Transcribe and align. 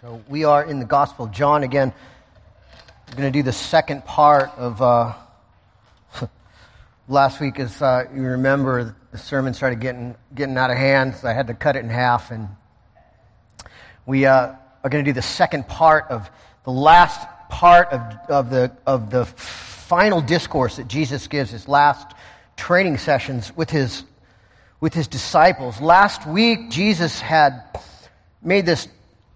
So 0.00 0.22
we 0.28 0.44
are 0.44 0.62
in 0.62 0.78
the 0.78 0.84
Gospel 0.84 1.24
of 1.24 1.32
John 1.32 1.64
again. 1.64 1.92
We're 3.08 3.16
going 3.16 3.32
to 3.32 3.36
do 3.36 3.42
the 3.42 3.50
second 3.50 4.04
part 4.04 4.50
of 4.56 4.80
uh, 4.80 5.14
last 7.08 7.40
week. 7.40 7.58
As 7.58 7.82
uh, 7.82 8.04
you 8.14 8.22
remember, 8.22 8.94
the 9.10 9.18
sermon 9.18 9.54
started 9.54 9.80
getting 9.80 10.14
getting 10.32 10.56
out 10.56 10.70
of 10.70 10.76
hand, 10.76 11.16
so 11.16 11.26
I 11.26 11.32
had 11.32 11.48
to 11.48 11.54
cut 11.54 11.74
it 11.74 11.80
in 11.80 11.90
half. 11.90 12.30
And 12.30 12.48
we 14.06 14.24
uh, 14.24 14.52
are 14.84 14.88
going 14.88 15.04
to 15.04 15.10
do 15.10 15.12
the 15.12 15.20
second 15.20 15.66
part 15.66 16.04
of 16.10 16.30
the 16.62 16.70
last 16.70 17.26
part 17.48 17.88
of, 17.88 18.00
of 18.30 18.50
the 18.50 18.70
of 18.86 19.10
the 19.10 19.24
final 19.26 20.20
discourse 20.20 20.76
that 20.76 20.86
Jesus 20.86 21.26
gives, 21.26 21.50
his 21.50 21.66
last 21.66 22.14
training 22.56 22.98
sessions 22.98 23.50
with 23.56 23.70
his 23.70 24.04
with 24.80 24.94
his 24.94 25.08
disciples. 25.08 25.80
Last 25.80 26.24
week, 26.24 26.70
Jesus 26.70 27.18
had 27.18 27.64
made 28.40 28.64
this 28.64 28.86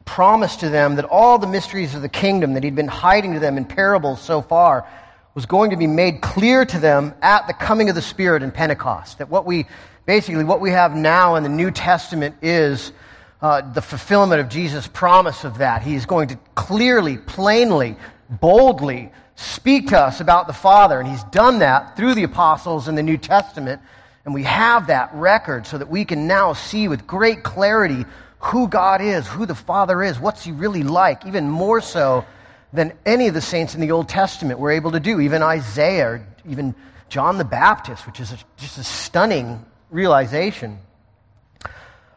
promised 0.04 0.60
to 0.60 0.68
them 0.68 0.96
that 0.96 1.04
all 1.04 1.38
the 1.38 1.46
mysteries 1.46 1.94
of 1.94 2.02
the 2.02 2.08
kingdom 2.08 2.54
that 2.54 2.64
he'd 2.64 2.74
been 2.74 2.88
hiding 2.88 3.34
to 3.34 3.40
them 3.40 3.56
in 3.56 3.64
parables 3.64 4.20
so 4.20 4.42
far 4.42 4.86
was 5.34 5.46
going 5.46 5.70
to 5.70 5.76
be 5.76 5.86
made 5.86 6.20
clear 6.20 6.64
to 6.64 6.78
them 6.78 7.14
at 7.22 7.46
the 7.46 7.54
coming 7.54 7.88
of 7.88 7.94
the 7.94 8.02
Spirit 8.02 8.42
in 8.42 8.50
Pentecost. 8.50 9.18
That 9.18 9.30
what 9.30 9.46
we, 9.46 9.66
basically, 10.04 10.44
what 10.44 10.60
we 10.60 10.70
have 10.70 10.94
now 10.94 11.36
in 11.36 11.42
the 11.42 11.48
New 11.48 11.70
Testament 11.70 12.36
is 12.42 12.92
uh, 13.40 13.72
the 13.72 13.82
fulfillment 13.82 14.40
of 14.40 14.48
Jesus' 14.48 14.86
promise 14.86 15.44
of 15.44 15.58
that. 15.58 15.82
He 15.82 15.94
is 15.94 16.06
going 16.06 16.28
to 16.28 16.38
clearly, 16.54 17.16
plainly, 17.16 17.96
boldly 18.28 19.10
speak 19.34 19.88
to 19.88 19.98
us 19.98 20.20
about 20.20 20.46
the 20.46 20.52
Father. 20.52 21.00
And 21.00 21.08
he's 21.08 21.24
done 21.24 21.60
that 21.60 21.96
through 21.96 22.14
the 22.14 22.24
apostles 22.24 22.88
in 22.88 22.94
the 22.94 23.02
New 23.02 23.16
Testament. 23.16 23.80
And 24.24 24.34
we 24.34 24.44
have 24.44 24.86
that 24.86 25.12
record 25.14 25.66
so 25.66 25.78
that 25.78 25.88
we 25.88 26.04
can 26.04 26.26
now 26.26 26.52
see 26.52 26.88
with 26.88 27.06
great 27.06 27.42
clarity 27.42 28.04
who 28.42 28.68
God 28.68 29.00
is, 29.00 29.26
who 29.26 29.46
the 29.46 29.54
Father 29.54 30.02
is, 30.02 30.18
what's 30.18 30.44
He 30.44 30.52
really 30.52 30.82
like, 30.82 31.24
even 31.26 31.48
more 31.48 31.80
so 31.80 32.24
than 32.72 32.92
any 33.06 33.28
of 33.28 33.34
the 33.34 33.40
saints 33.40 33.74
in 33.74 33.80
the 33.80 33.92
Old 33.92 34.08
Testament 34.08 34.58
were 34.58 34.70
able 34.70 34.92
to 34.92 35.00
do, 35.00 35.20
even 35.20 35.42
Isaiah, 35.42 36.06
or 36.06 36.26
even 36.48 36.74
John 37.08 37.38
the 37.38 37.44
Baptist, 37.44 38.06
which 38.06 38.18
is 38.18 38.32
a, 38.32 38.38
just 38.56 38.78
a 38.78 38.84
stunning 38.84 39.64
realization. 39.90 40.78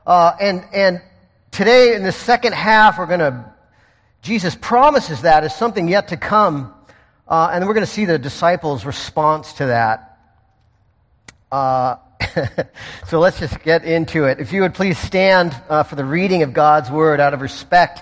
Uh, 0.07 0.31
and, 0.39 0.63
and 0.73 1.01
today, 1.51 1.95
in 1.95 2.03
the 2.03 2.11
second 2.11 2.53
half, 2.53 2.97
we're 2.97 3.05
going 3.05 3.19
to, 3.19 3.53
Jesus 4.21 4.55
promises 4.59 5.21
that 5.21 5.43
as 5.43 5.55
something 5.55 5.87
yet 5.87 6.07
to 6.07 6.17
come. 6.17 6.73
Uh, 7.27 7.49
and 7.51 7.65
we're 7.67 7.73
going 7.73 7.85
to 7.85 7.91
see 7.91 8.05
the 8.05 8.17
disciples' 8.17 8.85
response 8.85 9.53
to 9.53 9.67
that. 9.67 10.17
Uh, 11.51 11.97
so 13.07 13.19
let's 13.19 13.39
just 13.39 13.61
get 13.63 13.83
into 13.83 14.25
it. 14.25 14.39
If 14.39 14.53
you 14.53 14.61
would 14.61 14.73
please 14.73 14.97
stand 14.97 15.55
uh, 15.69 15.83
for 15.83 15.95
the 15.95 16.05
reading 16.05 16.43
of 16.43 16.53
God's 16.53 16.91
word 16.91 17.19
out 17.19 17.33
of 17.33 17.41
respect 17.41 18.01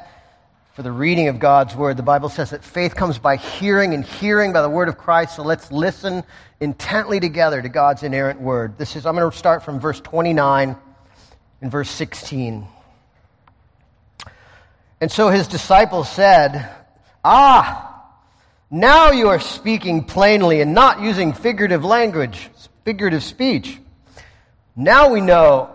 for 0.73 0.81
the 0.81 0.91
reading 0.91 1.27
of 1.27 1.37
God's 1.37 1.75
word. 1.75 1.97
The 1.97 2.03
Bible 2.03 2.29
says 2.29 2.49
that 2.49 2.63
faith 2.63 2.95
comes 2.95 3.19
by 3.19 3.35
hearing 3.35 3.93
and 3.93 4.03
hearing 4.03 4.53
by 4.53 4.63
the 4.63 4.69
word 4.69 4.89
of 4.89 4.97
Christ. 4.97 5.35
So 5.35 5.43
let's 5.43 5.71
listen 5.71 6.23
intently 6.59 7.19
together 7.19 7.61
to 7.61 7.69
God's 7.69 8.01
inerrant 8.01 8.41
word. 8.41 8.75
This 8.79 8.95
is 8.95 9.05
I'm 9.05 9.15
going 9.15 9.29
to 9.29 9.37
start 9.37 9.63
from 9.63 9.79
verse 9.79 10.01
29 10.01 10.75
and 11.61 11.71
verse 11.71 11.91
16. 11.91 12.65
And 14.99 15.11
so 15.11 15.29
his 15.29 15.47
disciples 15.47 16.09
said, 16.09 16.67
"Ah, 17.23 18.03
now 18.71 19.11
you 19.11 19.29
are 19.29 19.39
speaking 19.39 20.03
plainly 20.03 20.61
and 20.61 20.73
not 20.73 21.01
using 21.01 21.33
figurative 21.33 21.85
language, 21.85 22.49
figurative 22.83 23.21
speech." 23.21 23.79
Now 24.75 25.09
we 25.11 25.21
know 25.21 25.69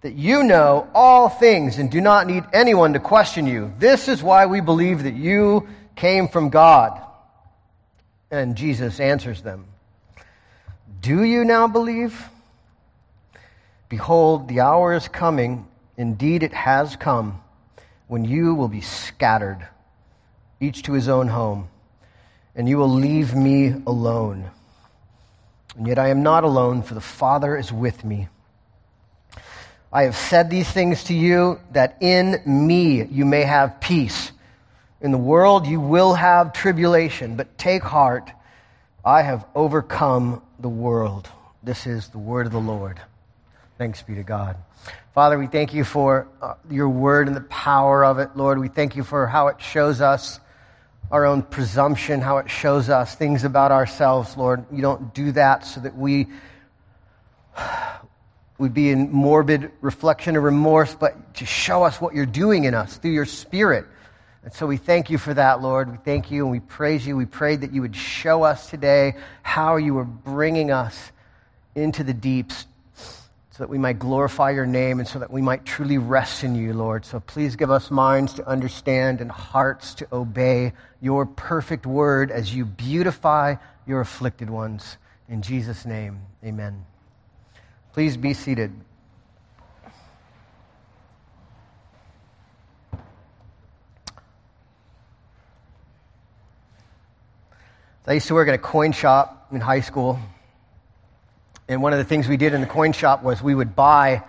that 0.00 0.14
you 0.14 0.42
know 0.42 0.88
all 0.94 1.28
things 1.28 1.78
and 1.78 1.90
do 1.90 2.00
not 2.00 2.26
need 2.26 2.44
anyone 2.52 2.92
to 2.92 3.00
question 3.00 3.46
you. 3.46 3.72
This 3.78 4.08
is 4.08 4.22
why 4.22 4.46
we 4.46 4.60
believe 4.60 5.02
that 5.04 5.14
you 5.14 5.68
came 5.96 6.28
from 6.28 6.50
God. 6.50 7.00
And 8.30 8.56
Jesus 8.56 9.00
answers 9.00 9.42
them 9.42 9.66
Do 11.00 11.22
you 11.22 11.44
now 11.44 11.68
believe? 11.68 12.28
Behold, 13.88 14.48
the 14.48 14.60
hour 14.60 14.94
is 14.94 15.06
coming, 15.08 15.66
indeed 15.96 16.42
it 16.42 16.52
has 16.52 16.96
come, 16.96 17.40
when 18.08 18.24
you 18.24 18.54
will 18.54 18.68
be 18.68 18.80
scattered, 18.80 19.68
each 20.60 20.82
to 20.82 20.92
his 20.92 21.08
own 21.08 21.28
home, 21.28 21.68
and 22.56 22.68
you 22.68 22.76
will 22.78 22.88
leave 22.88 23.34
me 23.34 23.74
alone. 23.86 24.50
And 25.76 25.86
yet 25.86 25.98
I 25.98 26.08
am 26.08 26.22
not 26.22 26.44
alone, 26.44 26.82
for 26.82 26.94
the 26.94 27.00
Father 27.00 27.56
is 27.56 27.72
with 27.72 28.04
me. 28.04 28.28
I 29.92 30.04
have 30.04 30.16
said 30.16 30.50
these 30.50 30.68
things 30.68 31.04
to 31.04 31.14
you 31.14 31.60
that 31.72 31.98
in 32.00 32.40
me 32.46 33.04
you 33.04 33.24
may 33.24 33.42
have 33.42 33.80
peace. 33.80 34.32
In 35.00 35.12
the 35.12 35.18
world 35.18 35.66
you 35.66 35.80
will 35.80 36.14
have 36.14 36.52
tribulation, 36.52 37.36
but 37.36 37.56
take 37.58 37.82
heart. 37.82 38.30
I 39.04 39.22
have 39.22 39.44
overcome 39.54 40.42
the 40.58 40.68
world. 40.68 41.28
This 41.62 41.86
is 41.86 42.08
the 42.08 42.18
word 42.18 42.46
of 42.46 42.52
the 42.52 42.58
Lord. 42.58 43.00
Thanks 43.78 44.02
be 44.02 44.14
to 44.14 44.22
God. 44.22 44.56
Father, 45.14 45.38
we 45.38 45.46
thank 45.46 45.74
you 45.74 45.84
for 45.84 46.26
uh, 46.42 46.54
your 46.68 46.88
word 46.88 47.28
and 47.28 47.36
the 47.36 47.42
power 47.42 48.04
of 48.04 48.18
it. 48.18 48.36
Lord, 48.36 48.58
we 48.58 48.68
thank 48.68 48.96
you 48.96 49.04
for 49.04 49.26
how 49.26 49.46
it 49.48 49.60
shows 49.60 50.00
us 50.00 50.40
our 51.10 51.24
own 51.26 51.42
presumption, 51.42 52.20
how 52.20 52.38
it 52.38 52.50
shows 52.50 52.88
us 52.88 53.14
things 53.14 53.44
about 53.44 53.72
ourselves, 53.72 54.36
Lord. 54.36 54.64
You 54.72 54.82
don't 54.82 55.14
do 55.14 55.32
that 55.32 55.66
so 55.66 55.80
that 55.80 55.96
we 55.96 56.28
would 58.58 58.74
be 58.74 58.90
in 58.90 59.10
morbid 59.10 59.70
reflection 59.80 60.36
or 60.36 60.40
remorse, 60.40 60.94
but 60.94 61.34
to 61.34 61.46
show 61.46 61.82
us 61.82 62.00
what 62.00 62.14
you're 62.14 62.26
doing 62.26 62.64
in 62.64 62.74
us 62.74 62.96
through 62.96 63.12
your 63.12 63.26
Spirit. 63.26 63.86
And 64.44 64.52
so 64.52 64.66
we 64.66 64.76
thank 64.76 65.10
you 65.10 65.18
for 65.18 65.32
that, 65.34 65.62
Lord. 65.62 65.90
We 65.90 65.96
thank 65.98 66.30
you 66.30 66.42
and 66.42 66.50
we 66.50 66.60
praise 66.60 67.06
you. 67.06 67.16
We 67.16 67.26
prayed 67.26 67.62
that 67.62 67.72
you 67.72 67.80
would 67.80 67.96
show 67.96 68.42
us 68.42 68.70
today 68.70 69.14
how 69.42 69.76
you 69.76 69.94
were 69.94 70.04
bringing 70.04 70.70
us 70.70 71.12
into 71.74 72.04
the 72.04 72.14
deeps 72.14 72.66
so 73.54 73.62
that 73.62 73.70
we 73.70 73.78
might 73.78 74.00
glorify 74.00 74.50
your 74.50 74.66
name 74.66 74.98
and 74.98 75.06
so 75.06 75.20
that 75.20 75.30
we 75.30 75.40
might 75.40 75.64
truly 75.64 75.96
rest 75.96 76.42
in 76.42 76.56
you, 76.56 76.72
Lord. 76.72 77.04
So 77.04 77.20
please 77.20 77.54
give 77.54 77.70
us 77.70 77.88
minds 77.88 78.34
to 78.34 78.48
understand 78.48 79.20
and 79.20 79.30
hearts 79.30 79.94
to 79.94 80.08
obey 80.12 80.72
your 81.00 81.24
perfect 81.24 81.86
word 81.86 82.32
as 82.32 82.52
you 82.52 82.64
beautify 82.64 83.54
your 83.86 84.00
afflicted 84.00 84.50
ones. 84.50 84.96
In 85.28 85.40
Jesus' 85.40 85.86
name, 85.86 86.20
amen. 86.44 86.84
Please 87.92 88.16
be 88.16 88.34
seated. 88.34 88.72
I 98.04 98.14
used 98.14 98.26
to 98.26 98.34
work 98.34 98.48
at 98.48 98.54
a 98.54 98.58
coin 98.58 98.90
shop 98.90 99.46
in 99.52 99.60
high 99.60 99.80
school. 99.80 100.18
And 101.68 101.82
one 101.82 101.92
of 101.92 101.98
the 101.98 102.04
things 102.04 102.28
we 102.28 102.36
did 102.36 102.52
in 102.52 102.60
the 102.60 102.66
coin 102.66 102.92
shop 102.92 103.22
was 103.22 103.42
we 103.42 103.54
would 103.54 103.74
buy 103.74 104.22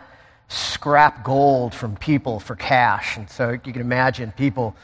scrap 0.48 1.24
gold 1.24 1.74
from 1.74 1.96
people 1.96 2.40
for 2.40 2.56
cash. 2.56 3.18
And 3.18 3.30
so 3.30 3.52
you 3.52 3.74
can 3.74 3.82
imagine 3.82 4.32
people 4.32 4.76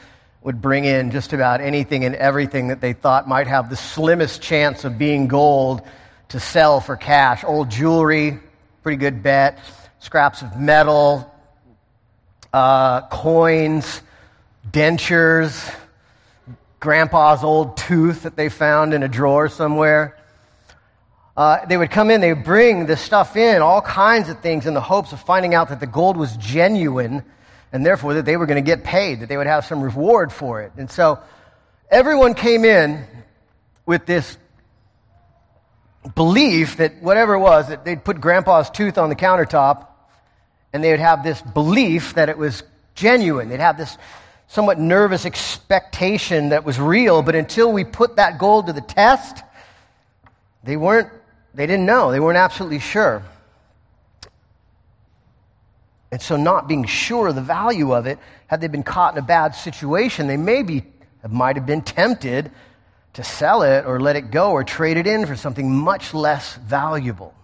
would 0.42 0.60
bring 0.60 0.84
in 0.84 1.12
just 1.12 1.32
about 1.32 1.60
anything 1.60 2.04
and 2.04 2.14
everything 2.14 2.68
that 2.68 2.80
they 2.80 2.92
thought 2.92 3.28
might 3.28 3.46
have 3.46 3.70
the 3.70 3.76
slimmest 3.76 4.42
chance 4.42 4.84
of 4.84 4.98
being 4.98 5.28
gold 5.28 5.82
to 6.28 6.40
sell 6.40 6.80
for 6.80 6.96
cash. 6.96 7.44
Old 7.44 7.70
jewelry, 7.70 8.40
pretty 8.82 8.96
good 8.96 9.22
bet. 9.22 9.58
Scraps 10.00 10.42
of 10.42 10.58
metal, 10.58 11.32
uh, 12.52 13.02
coins, 13.02 14.02
dentures, 14.70 15.74
grandpa's 16.80 17.44
old 17.44 17.76
tooth 17.76 18.24
that 18.24 18.34
they 18.36 18.48
found 18.48 18.92
in 18.92 19.04
a 19.04 19.08
drawer 19.08 19.48
somewhere 19.48 20.16
uh, 21.36 21.64
they 21.66 21.76
would 21.76 21.90
come 21.90 22.10
in, 22.10 22.20
they 22.20 22.32
would 22.34 22.44
bring 22.44 22.86
this 22.86 23.00
stuff 23.00 23.36
in, 23.36 23.62
all 23.62 23.80
kinds 23.80 24.28
of 24.28 24.40
things, 24.40 24.66
in 24.66 24.74
the 24.74 24.80
hopes 24.80 25.12
of 25.12 25.20
finding 25.20 25.54
out 25.54 25.70
that 25.70 25.80
the 25.80 25.86
gold 25.86 26.16
was 26.16 26.36
genuine 26.36 27.24
and 27.72 27.86
therefore 27.86 28.14
that 28.14 28.26
they 28.26 28.36
were 28.36 28.46
going 28.46 28.62
to 28.62 28.66
get 28.66 28.84
paid, 28.84 29.20
that 29.20 29.28
they 29.28 29.36
would 29.36 29.46
have 29.46 29.64
some 29.64 29.80
reward 29.80 30.30
for 30.30 30.60
it. 30.60 30.72
And 30.76 30.90
so 30.90 31.20
everyone 31.90 32.34
came 32.34 32.64
in 32.66 33.06
with 33.86 34.04
this 34.04 34.36
belief 36.14 36.76
that 36.76 37.02
whatever 37.02 37.34
it 37.34 37.40
was, 37.40 37.68
that 37.68 37.84
they'd 37.84 38.04
put 38.04 38.20
grandpa's 38.20 38.68
tooth 38.68 38.98
on 38.98 39.08
the 39.08 39.16
countertop 39.16 39.86
and 40.72 40.82
they 40.82 40.90
would 40.90 41.00
have 41.00 41.22
this 41.22 41.40
belief 41.40 42.14
that 42.14 42.28
it 42.28 42.36
was 42.36 42.62
genuine. 42.94 43.48
They'd 43.48 43.60
have 43.60 43.78
this 43.78 43.96
somewhat 44.48 44.78
nervous 44.78 45.24
expectation 45.24 46.50
that 46.50 46.64
was 46.64 46.78
real, 46.78 47.22
but 47.22 47.34
until 47.34 47.72
we 47.72 47.84
put 47.84 48.16
that 48.16 48.38
gold 48.38 48.66
to 48.66 48.74
the 48.74 48.82
test, 48.82 49.42
they 50.62 50.76
weren't 50.76 51.08
they 51.54 51.66
didn't 51.66 51.86
know, 51.86 52.10
they 52.10 52.20
weren't 52.20 52.38
absolutely 52.38 52.78
sure. 52.78 53.22
And 56.10 56.20
so, 56.20 56.36
not 56.36 56.68
being 56.68 56.84
sure 56.84 57.28
of 57.28 57.34
the 57.34 57.40
value 57.40 57.94
of 57.94 58.06
it, 58.06 58.18
had 58.46 58.60
they 58.60 58.68
been 58.68 58.82
caught 58.82 59.14
in 59.14 59.18
a 59.18 59.26
bad 59.26 59.54
situation, 59.54 60.26
they 60.26 60.36
maybe 60.36 60.84
might 61.26 61.56
have 61.56 61.64
been 61.64 61.80
tempted 61.80 62.50
to 63.14 63.24
sell 63.24 63.62
it 63.62 63.86
or 63.86 63.98
let 63.98 64.16
it 64.16 64.30
go 64.30 64.52
or 64.52 64.62
trade 64.62 64.98
it 64.98 65.06
in 65.06 65.26
for 65.26 65.36
something 65.36 65.74
much 65.74 66.12
less 66.12 66.54
valuable, 66.56 67.34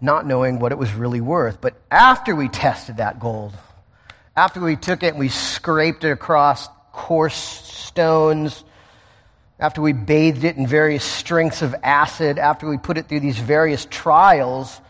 not 0.00 0.26
knowing 0.26 0.60
what 0.60 0.70
it 0.70 0.78
was 0.78 0.92
really 0.92 1.20
worth. 1.20 1.60
But 1.60 1.74
after 1.90 2.36
we 2.36 2.48
tested 2.48 2.98
that 2.98 3.18
gold, 3.18 3.52
after 4.36 4.60
we 4.60 4.76
took 4.76 5.02
it 5.02 5.08
and 5.08 5.18
we 5.18 5.28
scraped 5.28 6.04
it 6.04 6.10
across 6.10 6.68
coarse 6.92 7.34
stones, 7.34 8.62
after 9.58 9.80
we 9.80 9.92
bathed 9.92 10.44
it 10.44 10.56
in 10.56 10.66
various 10.66 11.04
strengths 11.04 11.62
of 11.62 11.74
acid, 11.82 12.38
after 12.38 12.68
we 12.68 12.76
put 12.76 12.98
it 12.98 13.08
through 13.08 13.20
these 13.20 13.38
various 13.38 13.86
trials, 13.90 14.80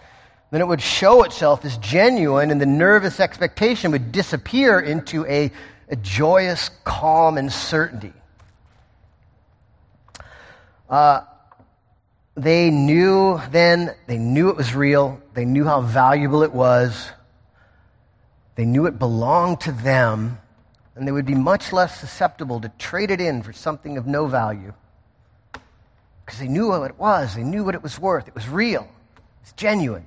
then 0.51 0.61
it 0.61 0.67
would 0.67 0.83
show 0.83 1.23
itself 1.23 1.65
as 1.65 1.77
genuine 1.79 2.51
and 2.51 2.61
the 2.61 2.67
nervous 2.67 3.21
expectation 3.21 3.93
would 3.93 4.11
disappear 4.11 4.81
into 4.81 5.25
a, 5.27 5.53
a 5.89 5.97
joyous 5.97 6.71
calm 6.85 7.39
and 7.39 7.53
certainty. 7.53 8.13
Uh, 10.89 11.23
they 12.37 12.71
knew 12.71 13.41
then, 13.51 13.95
they 14.07 14.19
knew 14.19 14.51
it 14.51 14.57
was 14.57 14.75
real, 14.75 15.21
they 15.35 15.45
knew 15.45 15.65
how 15.65 15.81
valuable 15.81 16.43
it 16.43 16.53
was, 16.53 17.11
they 18.57 18.65
knew 18.65 18.87
it 18.87 18.99
belonged 18.99 19.61
to 19.62 19.73
them, 19.73 20.39
and 20.97 21.07
they 21.07 21.13
would 21.13 21.27
be 21.27 21.35
much 21.35 21.73
less 21.73 22.01
susceptible 22.01 22.61
to 22.61 22.71
trade 22.79 23.11
it 23.11 23.21
in 23.21 23.43
for 23.43 23.53
something 23.53 23.99
of 23.99 24.07
no 24.07 24.27
value. 24.27 24.73
Because 26.25 26.41
they 26.41 26.49
knew 26.49 26.69
what 26.69 26.91
it 26.91 26.99
was, 26.99 27.35
they 27.35 27.45
knew 27.45 27.63
what 27.63 27.75
it 27.75 27.83
was 27.83 27.99
worth. 27.99 28.27
It 28.27 28.35
was 28.35 28.49
real, 28.49 28.89
it's 29.43 29.53
genuine. 29.53 30.07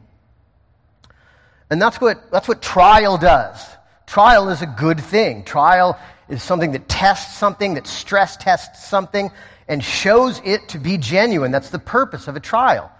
And 1.69 1.79
that's 1.79 2.01
what, 2.01 2.31
that's 2.31 2.47
what 2.47 2.61
trial 2.61 3.17
does. 3.17 3.63
Trial 4.07 4.49
is 4.49 4.63
a 4.63 4.65
good 4.65 4.99
thing. 4.99 5.43
Trial 5.43 5.99
is 6.27 6.41
something 6.41 6.71
that 6.71 6.89
tests 6.89 7.37
something, 7.37 7.75
that 7.75 7.85
stress 7.85 8.35
tests 8.37 8.87
something, 8.87 9.29
and 9.67 9.83
shows 9.83 10.41
it 10.43 10.67
to 10.69 10.79
be 10.79 10.97
genuine. 10.97 11.51
That's 11.51 11.69
the 11.69 11.77
purpose 11.77 12.27
of 12.27 12.35
a 12.35 12.39
trial. 12.39 12.91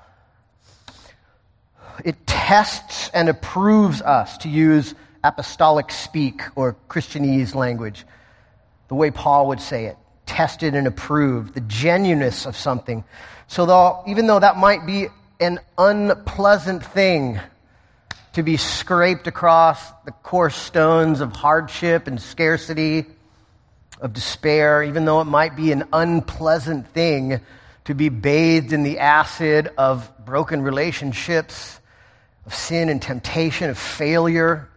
It 2.06 2.28
tests 2.28 3.10
and 3.12 3.28
approves 3.28 4.04
us, 4.04 4.38
to 4.40 4.50
use 4.50 4.94
apostolic 5.24 5.92
speak 5.92 6.42
or 6.56 6.76
Christianese 6.88 7.56
language, 7.56 8.06
the 8.88 8.96
way 8.96 9.12
Paul 9.12 9.48
would 9.48 9.62
say 9.62 9.86
it 9.86 9.98
tested 10.26 10.76
and 10.76 10.88
approved, 10.88 11.56
the 11.56 11.62
genuineness 11.62 12.46
of 12.46 12.56
something. 12.56 13.04
So, 13.48 13.66
though, 13.66 14.04
even 14.08 14.28
though 14.28 14.40
that 14.40 14.58
might 14.58 14.86
be 14.86 15.08
an 15.40 15.60
unpleasant 15.78 16.86
thing 16.86 17.40
to 18.34 18.44
be 18.44 18.56
scraped 18.56 19.26
across 19.26 19.92
the 20.06 20.12
coarse 20.12 20.56
stones 20.56 21.20
of 21.20 21.36
hardship 21.36 22.08
and 22.08 22.22
scarcity, 22.22 23.06
of 24.00 24.14
despair, 24.14 24.84
even 24.84 25.06
though 25.06 25.20
it 25.20 25.26
might 25.26 25.56
be 25.56 25.72
an 25.72 25.84
unpleasant 25.92 26.88
thing 26.90 27.42
to 27.86 27.94
be 27.96 28.10
bathed 28.10 28.72
in 28.72 28.84
the 28.84 29.00
acid 29.00 29.72
of 29.78 30.12
broken 30.24 30.62
relationships, 30.62 31.80
of 32.46 32.54
sin 32.54 32.90
and 32.90 33.02
temptation, 33.02 33.70
of 33.70 33.78
failure, 33.78 34.70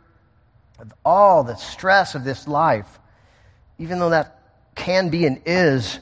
all 1.05 1.45
the 1.45 1.57
stress 1.57 2.15
of 2.15 2.25
this 2.25 2.49
life, 2.49 2.99
even 3.79 3.99
though 3.99 4.11
that 4.11 4.39
can 4.75 5.09
be 5.09 5.27
and 5.27 5.41
is 5.45 6.01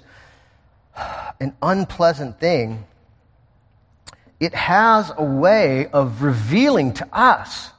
an 1.41 1.55
unpleasant 1.62 2.38
thing, 2.38 2.85
it 4.38 4.55
has 4.55 5.12
a 5.17 5.25
way 5.25 5.87
of 5.88 6.23
revealing 6.23 6.94
to 6.94 7.09
us 7.12 7.71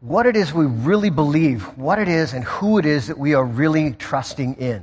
what 0.00 0.24
it 0.24 0.34
is 0.34 0.52
we 0.52 0.64
really 0.64 1.10
believe, 1.10 1.62
what 1.76 1.98
it 1.98 2.08
is, 2.08 2.32
and 2.32 2.42
who 2.44 2.78
it 2.78 2.86
is 2.86 3.08
that 3.08 3.18
we 3.18 3.34
are 3.34 3.44
really 3.44 3.92
trusting 3.92 4.54
in. 4.54 4.82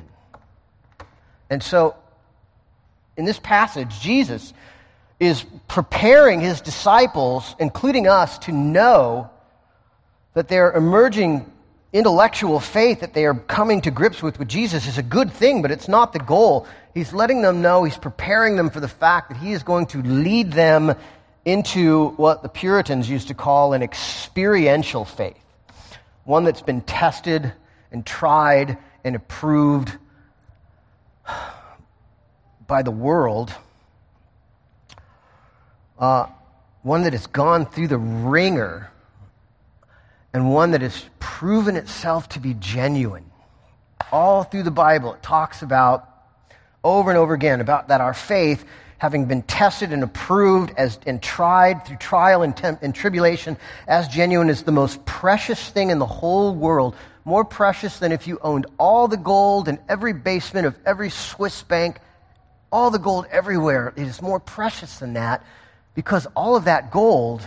And 1.50 1.64
so, 1.64 1.96
in 3.16 3.26
this 3.26 3.40
passage, 3.40 4.00
Jesus 4.00 4.54
is 5.20 5.44
preparing 5.68 6.40
his 6.40 6.62
disciples, 6.62 7.56
including 7.58 8.08
us, 8.08 8.38
to 8.40 8.52
know 8.52 9.32
that 10.38 10.50
their 10.50 10.72
emerging 10.74 11.52
intellectual 11.92 12.60
faith 12.60 13.00
that 13.00 13.16
they 13.16 13.26
are 13.26 13.34
coming 13.34 13.82
to 13.82 13.90
grips 13.90 14.22
with 14.22 14.38
with 14.38 14.48
Jesus 14.48 14.86
is 14.86 15.00
a 15.00 15.02
good 15.02 15.34
thing, 15.34 15.64
but 15.64 15.72
it's 15.72 15.88
not 15.88 16.14
the 16.14 16.20
goal. 16.20 16.68
He's 16.94 17.12
letting 17.12 17.42
them 17.42 17.64
know, 17.64 17.84
he's 17.84 17.98
preparing 17.98 18.56
them 18.56 18.70
for 18.70 18.80
the 18.80 18.88
fact 18.88 19.30
that 19.30 19.40
he 19.40 19.52
is 19.52 19.64
going 19.64 19.88
to 19.88 20.04
lead 20.04 20.52
them 20.52 20.96
into 21.44 22.10
what 22.18 22.44
the 22.44 22.50
Puritans 22.50 23.10
used 23.10 23.30
to 23.30 23.34
call 23.34 23.74
an 23.74 23.82
experiential 23.82 25.06
faith, 25.06 25.42
one 26.24 26.44
that's 26.44 26.62
been 26.62 26.82
tested 26.82 27.52
and 27.92 28.06
tried 28.06 28.78
and 29.04 29.16
approved 29.16 29.92
by 32.68 32.84
the 32.84 32.92
world, 32.92 33.52
uh, 35.98 36.28
one 36.84 37.02
that 37.02 37.14
has 37.14 37.26
gone 37.26 37.66
through 37.66 37.88
the 37.88 37.98
wringer 37.98 38.92
and 40.38 40.54
one 40.54 40.70
that 40.70 40.82
has 40.82 41.04
proven 41.18 41.76
itself 41.76 42.30
to 42.30 42.40
be 42.40 42.54
genuine. 42.54 43.26
All 44.12 44.44
through 44.44 44.62
the 44.62 44.70
Bible, 44.70 45.16
it 45.16 45.24
talks 45.24 45.64
about 45.64 46.08
over 46.84 47.10
and 47.10 47.18
over 47.18 47.34
again 47.34 47.60
about 47.60 47.88
that 47.88 48.02
our 48.02 48.14
faith, 48.14 48.64
having 49.00 49.26
been 49.26 49.42
tested 49.42 49.92
and 49.92 50.04
approved 50.04 50.72
as, 50.78 51.00
and 51.08 51.24
tried 51.24 51.84
through 51.88 51.98
trial 51.98 52.44
and, 52.44 52.56
temp, 52.56 52.84
and 52.84 52.94
tribulation 52.94 53.58
as 53.88 54.08
genuine, 54.10 54.48
is 54.48 54.62
the 54.62 54.72
most 54.72 55.04
precious 55.06 55.72
thing 55.72 55.90
in 55.90 55.98
the 55.98 56.06
whole 56.06 56.54
world. 56.54 56.96
More 57.26 57.44
precious 57.44 57.98
than 57.98 58.12
if 58.12 58.28
you 58.28 58.38
owned 58.44 58.68
all 58.78 59.08
the 59.08 59.18
gold 59.18 59.68
in 59.68 59.80
every 59.90 60.14
basement 60.14 60.68
of 60.68 60.78
every 60.86 61.10
Swiss 61.10 61.64
bank, 61.64 61.98
all 62.72 62.92
the 62.92 63.00
gold 63.00 63.26
everywhere. 63.32 63.92
It 63.96 64.04
is 64.04 64.22
more 64.22 64.40
precious 64.40 65.00
than 65.00 65.14
that 65.14 65.44
because 65.96 66.28
all 66.36 66.56
of 66.56 66.66
that 66.66 66.92
gold, 66.92 67.42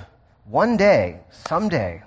one 0.45 0.77
day, 0.77 1.21
someday, 1.31 2.03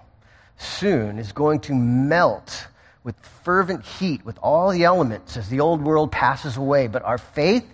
soon 0.57 1.19
is 1.19 1.31
going 1.31 1.59
to 1.61 1.73
melt 1.73 2.67
with 3.03 3.15
fervent 3.43 3.85
heat 3.85 4.25
with 4.25 4.37
all 4.41 4.71
the 4.71 4.83
elements 4.83 5.35
as 5.37 5.49
the 5.49 5.59
old 5.59 5.81
world 5.81 6.11
passes 6.11 6.57
away. 6.57 6.87
But 6.87 7.03
our 7.03 7.17
faith, 7.17 7.65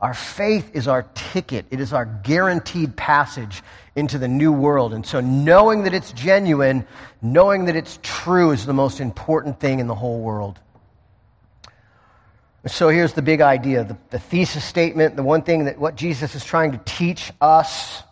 our 0.00 0.14
faith 0.14 0.70
is 0.74 0.88
our 0.88 1.02
ticket. 1.14 1.66
It 1.70 1.80
is 1.80 1.92
our 1.92 2.06
guaranteed 2.06 2.96
passage 2.96 3.62
into 3.94 4.18
the 4.18 4.28
new 4.28 4.52
world. 4.52 4.94
And 4.94 5.04
so 5.04 5.20
knowing 5.20 5.84
that 5.84 5.92
it's 5.92 6.12
genuine, 6.12 6.86
knowing 7.20 7.66
that 7.66 7.76
it's 7.76 7.98
true 8.02 8.52
is 8.52 8.64
the 8.64 8.72
most 8.72 9.00
important 9.00 9.60
thing 9.60 9.78
in 9.78 9.86
the 9.86 9.94
whole 9.94 10.20
world. 10.20 10.58
So 12.66 12.88
here's 12.88 13.12
the 13.12 13.22
big 13.22 13.40
idea, 13.40 13.84
the, 13.84 13.98
the 14.10 14.20
thesis 14.20 14.64
statement, 14.64 15.16
the 15.16 15.22
one 15.22 15.42
thing 15.42 15.64
that 15.64 15.78
what 15.78 15.96
Jesus 15.96 16.36
is 16.36 16.44
trying 16.44 16.70
to 16.72 16.80
teach 16.84 17.32
us 17.40 18.04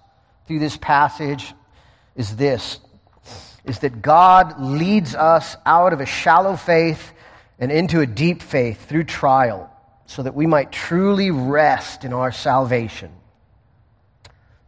through 0.47 0.59
this 0.59 0.77
passage 0.77 1.55
is 2.17 2.35
this 2.35 2.81
is 3.71 3.79
that 3.79 4.03
God 4.03 4.61
leads 4.61 5.15
us 5.15 5.57
out 5.65 5.93
of 5.93 6.01
a 6.01 6.07
shallow 6.07 6.57
faith 6.57 7.13
and 7.61 7.71
into 7.71 8.01
a 8.01 8.07
deep 8.07 8.43
faith 8.43 8.87
through 8.87 9.05
trial 9.05 9.71
so 10.07 10.25
that 10.25 10.35
we 10.35 10.45
might 10.45 10.73
truly 10.73 11.31
rest 11.31 12.05
in 12.05 12.13
our 12.13 12.33
salvation. 12.33 13.13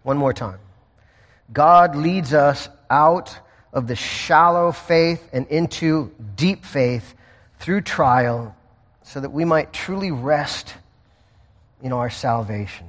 One 0.05 0.19
more 0.19 0.33
time. 0.33 0.61
God 1.53 1.97
leads 1.97 2.33
us 2.33 2.69
out 2.89 3.37
of 3.73 3.89
the 3.89 3.97
shallow 3.97 4.71
faith 4.71 5.29
and 5.33 5.49
into 5.49 6.15
deep 6.37 6.65
faith 6.65 7.17
through 7.59 7.81
trial 7.81 8.55
so 9.03 9.19
that 9.19 9.31
we 9.31 9.45
might 9.45 9.73
truly 9.73 10.13
rest 10.13 10.75
in 11.83 11.93
our 11.93 12.09
salvation. 12.09 12.87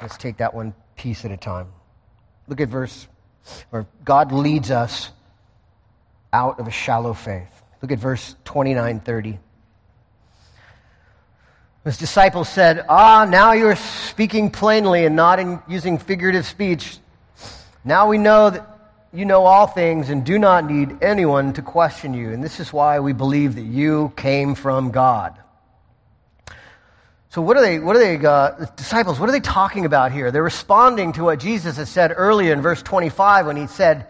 Let's 0.00 0.16
take 0.16 0.36
that 0.36 0.54
one 0.54 0.72
piece 0.94 1.24
at 1.24 1.32
a 1.32 1.36
time. 1.36 1.66
Look 2.46 2.60
at 2.60 2.68
verse 2.68 3.08
or 3.72 3.86
God 4.04 4.32
leads 4.32 4.70
us 4.70 5.10
out 6.32 6.60
of 6.60 6.66
a 6.66 6.70
shallow 6.70 7.14
faith. 7.14 7.62
Look 7.82 7.92
at 7.92 7.98
verse 7.98 8.34
29 8.44 9.00
30. 9.00 9.38
His 11.84 11.96
disciples 11.96 12.48
said, 12.48 12.84
Ah, 12.88 13.26
now 13.28 13.52
you're 13.52 13.76
speaking 13.76 14.50
plainly 14.50 15.06
and 15.06 15.16
not 15.16 15.38
in 15.38 15.60
using 15.68 15.96
figurative 15.96 16.44
speech. 16.44 16.98
Now 17.84 18.08
we 18.08 18.18
know 18.18 18.50
that 18.50 18.78
you 19.12 19.24
know 19.24 19.44
all 19.44 19.66
things 19.66 20.10
and 20.10 20.24
do 20.24 20.38
not 20.38 20.70
need 20.70 21.02
anyone 21.02 21.54
to 21.54 21.62
question 21.62 22.12
you. 22.12 22.30
And 22.30 22.44
this 22.44 22.60
is 22.60 22.72
why 22.72 23.00
we 23.00 23.12
believe 23.14 23.54
that 23.54 23.62
you 23.62 24.12
came 24.16 24.54
from 24.54 24.90
God. 24.90 25.38
So 27.30 27.42
what 27.42 27.56
are 27.58 27.62
they, 27.62 27.78
what 27.78 27.94
are 27.94 27.98
they, 27.98 28.16
uh, 28.24 28.66
disciples, 28.76 29.20
what 29.20 29.28
are 29.28 29.32
they 29.32 29.40
talking 29.40 29.84
about 29.84 30.12
here? 30.12 30.30
They're 30.30 30.42
responding 30.42 31.12
to 31.14 31.24
what 31.24 31.40
Jesus 31.40 31.76
has 31.76 31.90
said 31.90 32.12
earlier 32.16 32.54
in 32.54 32.62
verse 32.62 32.82
25 32.82 33.46
when 33.46 33.56
he 33.56 33.66
said, 33.66 34.06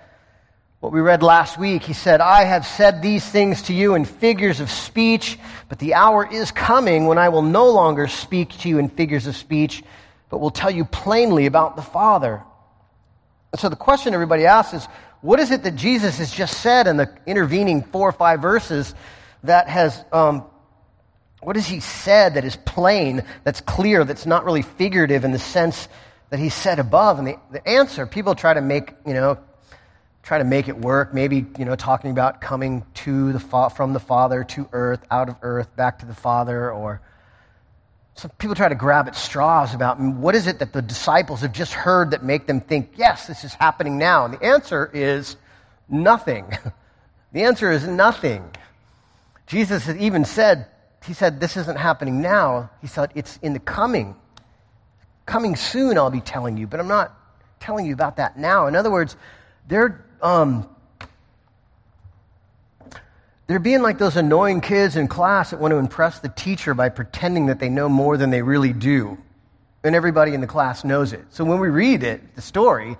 what 0.81 0.93
we 0.93 1.01
read 1.01 1.25
last 1.25 1.59
week, 1.59 1.83
he 1.83 1.93
said, 1.93 2.21
I 2.21 2.45
have 2.45 2.65
said 2.65 3.03
these 3.03 3.29
things 3.29 3.63
to 3.63 3.75
you 3.75 3.97
in 3.97 4.05
figures 4.05 4.61
of 4.61 4.71
speech, 4.71 5.37
but 5.69 5.81
the 5.81 5.95
hour 5.95 6.25
is 6.31 6.53
coming 6.53 7.07
when 7.07 7.19
I 7.19 7.31
will 7.31 7.43
no 7.43 7.69
longer 7.71 8.07
speak 8.07 8.51
to 8.61 8.69
you 8.69 8.79
in 8.79 8.89
figures 8.89 9.27
of 9.27 9.35
speech, 9.35 9.83
but 10.31 10.39
will 10.39 10.53
tell 10.53 10.71
you 10.71 10.85
plainly 10.85 11.47
about 11.47 11.75
the 11.75 11.83
Father. 11.83 12.45
And 13.51 13.61
so 13.61 13.69
the 13.69 13.75
question 13.75 14.15
everybody 14.15 14.47
asks 14.47 14.75
is, 14.75 14.87
what 15.21 15.41
is 15.41 15.51
it 15.51 15.65
that 15.65 15.75
Jesus 15.75 16.19
has 16.19 16.31
just 16.31 16.61
said 16.61 16.87
in 16.87 16.97
the 16.97 17.13
intervening 17.27 17.83
four 17.83 18.09
or 18.09 18.13
five 18.13 18.41
verses 18.41 18.95
that 19.43 19.69
has 19.69 20.05
um, 20.13 20.45
what 21.41 21.57
has 21.57 21.67
he 21.67 21.81
said 21.81 22.35
that 22.35 22.45
is 22.45 22.57
plain, 22.57 23.23
that's 23.45 23.61
clear, 23.61 24.05
that's 24.05 24.27
not 24.27 24.45
really 24.45 24.63
figurative 24.63 25.25
in 25.25 25.33
the 25.33 25.39
sense 25.39 25.89
that 26.31 26.39
he 26.39 26.49
said 26.49 26.79
above? 26.79 27.19
And 27.19 27.29
the, 27.29 27.39
the 27.53 27.67
answer, 27.69 28.07
people 28.07 28.35
try 28.35 28.55
to 28.55 28.61
make, 28.61 28.93
you 29.07 29.15
know, 29.15 29.39
try 30.23 30.39
to 30.39 30.45
make 30.45 30.69
it 30.69 30.77
work. 30.77 31.15
Maybe, 31.15 31.47
you 31.59 31.65
know, 31.65 31.77
talking 31.77 32.11
about 32.11 32.41
coming 32.41 32.85
to 32.95 33.33
the 33.33 33.41
fa- 33.41 33.71
from 33.71 33.93
the 33.93 34.01
Father 34.01 34.45
to 34.45 34.69
earth, 34.73 35.01
out 35.11 35.29
of 35.29 35.37
earth, 35.43 35.75
back 35.77 36.01
to 36.01 36.07
the 36.07 36.15
Father, 36.15 36.73
or 36.73 37.01
some 38.15 38.33
people 38.39 38.57
try 38.57 38.69
to 38.69 38.75
grab 38.75 39.07
at 39.07 39.15
straws 39.15 39.75
about 39.75 40.01
mm, 40.01 40.17
what 40.17 40.35
is 40.35 40.49
it 40.49 40.59
that 40.59 40.73
the 40.73 40.83
disciples 40.83 41.43
have 41.43 41.53
just 41.53 41.73
heard 41.73 42.11
that 42.11 42.25
make 42.25 42.49
them 42.49 42.61
think, 42.61 42.95
yes, 42.97 43.29
this 43.29 43.45
is 43.45 43.55
happening 43.55 43.97
now. 43.97 44.25
And 44.25 44.35
the 44.35 44.45
answer 44.45 44.91
is 44.93 45.37
nothing. 45.89 46.47
the 47.33 47.45
answer 47.45 47.71
is 47.71 47.87
nothing. 47.87 48.45
Jesus 49.47 49.87
has 49.87 49.97
even 49.99 50.25
said, 50.25 50.67
he 51.09 51.15
said, 51.15 51.41
this 51.41 51.57
isn't 51.57 51.79
happening 51.79 52.21
now. 52.21 52.71
He 52.83 52.87
said, 52.87 53.11
it's 53.15 53.39
in 53.39 53.55
the 53.55 53.59
coming. 53.59 54.15
Coming 55.25 55.57
soon, 55.57 55.97
I'll 55.97 56.11
be 56.11 56.21
telling 56.21 56.59
you, 56.59 56.67
but 56.67 56.81
I'm 56.81 56.87
not 56.87 57.15
telling 57.61 57.87
you 57.87 57.95
about 57.95 58.17
that 58.19 58.39
now. 58.39 58.67
In 58.67 58.77
other 58.77 58.91
words, 58.91 59.17
they're, 59.69 60.05
um, 60.21 60.69
they're 63.47 63.59
being 63.59 63.81
like 63.81 63.97
those 63.97 64.17
annoying 64.17 64.61
kids 64.61 64.97
in 64.97 65.09
class 65.09 65.51
that 65.51 65.59
want 65.59 65.73
to 65.73 65.79
impress 65.79 66.19
the 66.19 66.29
teacher 66.29 66.75
by 66.75 66.91
pretending 66.91 67.47
that 67.47 67.59
they 67.59 67.71
know 67.71 67.89
more 67.89 68.19
than 68.19 68.29
they 68.29 68.43
really 68.43 68.75
do. 68.75 69.17
And 69.83 69.95
everybody 69.95 70.35
in 70.35 70.43
the 70.43 70.47
class 70.47 70.85
knows 70.85 71.15
it. 71.15 71.25
So 71.31 71.43
when 71.43 71.59
we 71.59 71.69
read 71.69 72.03
it, 72.03 72.35
the 72.35 72.43
story, 72.43 72.99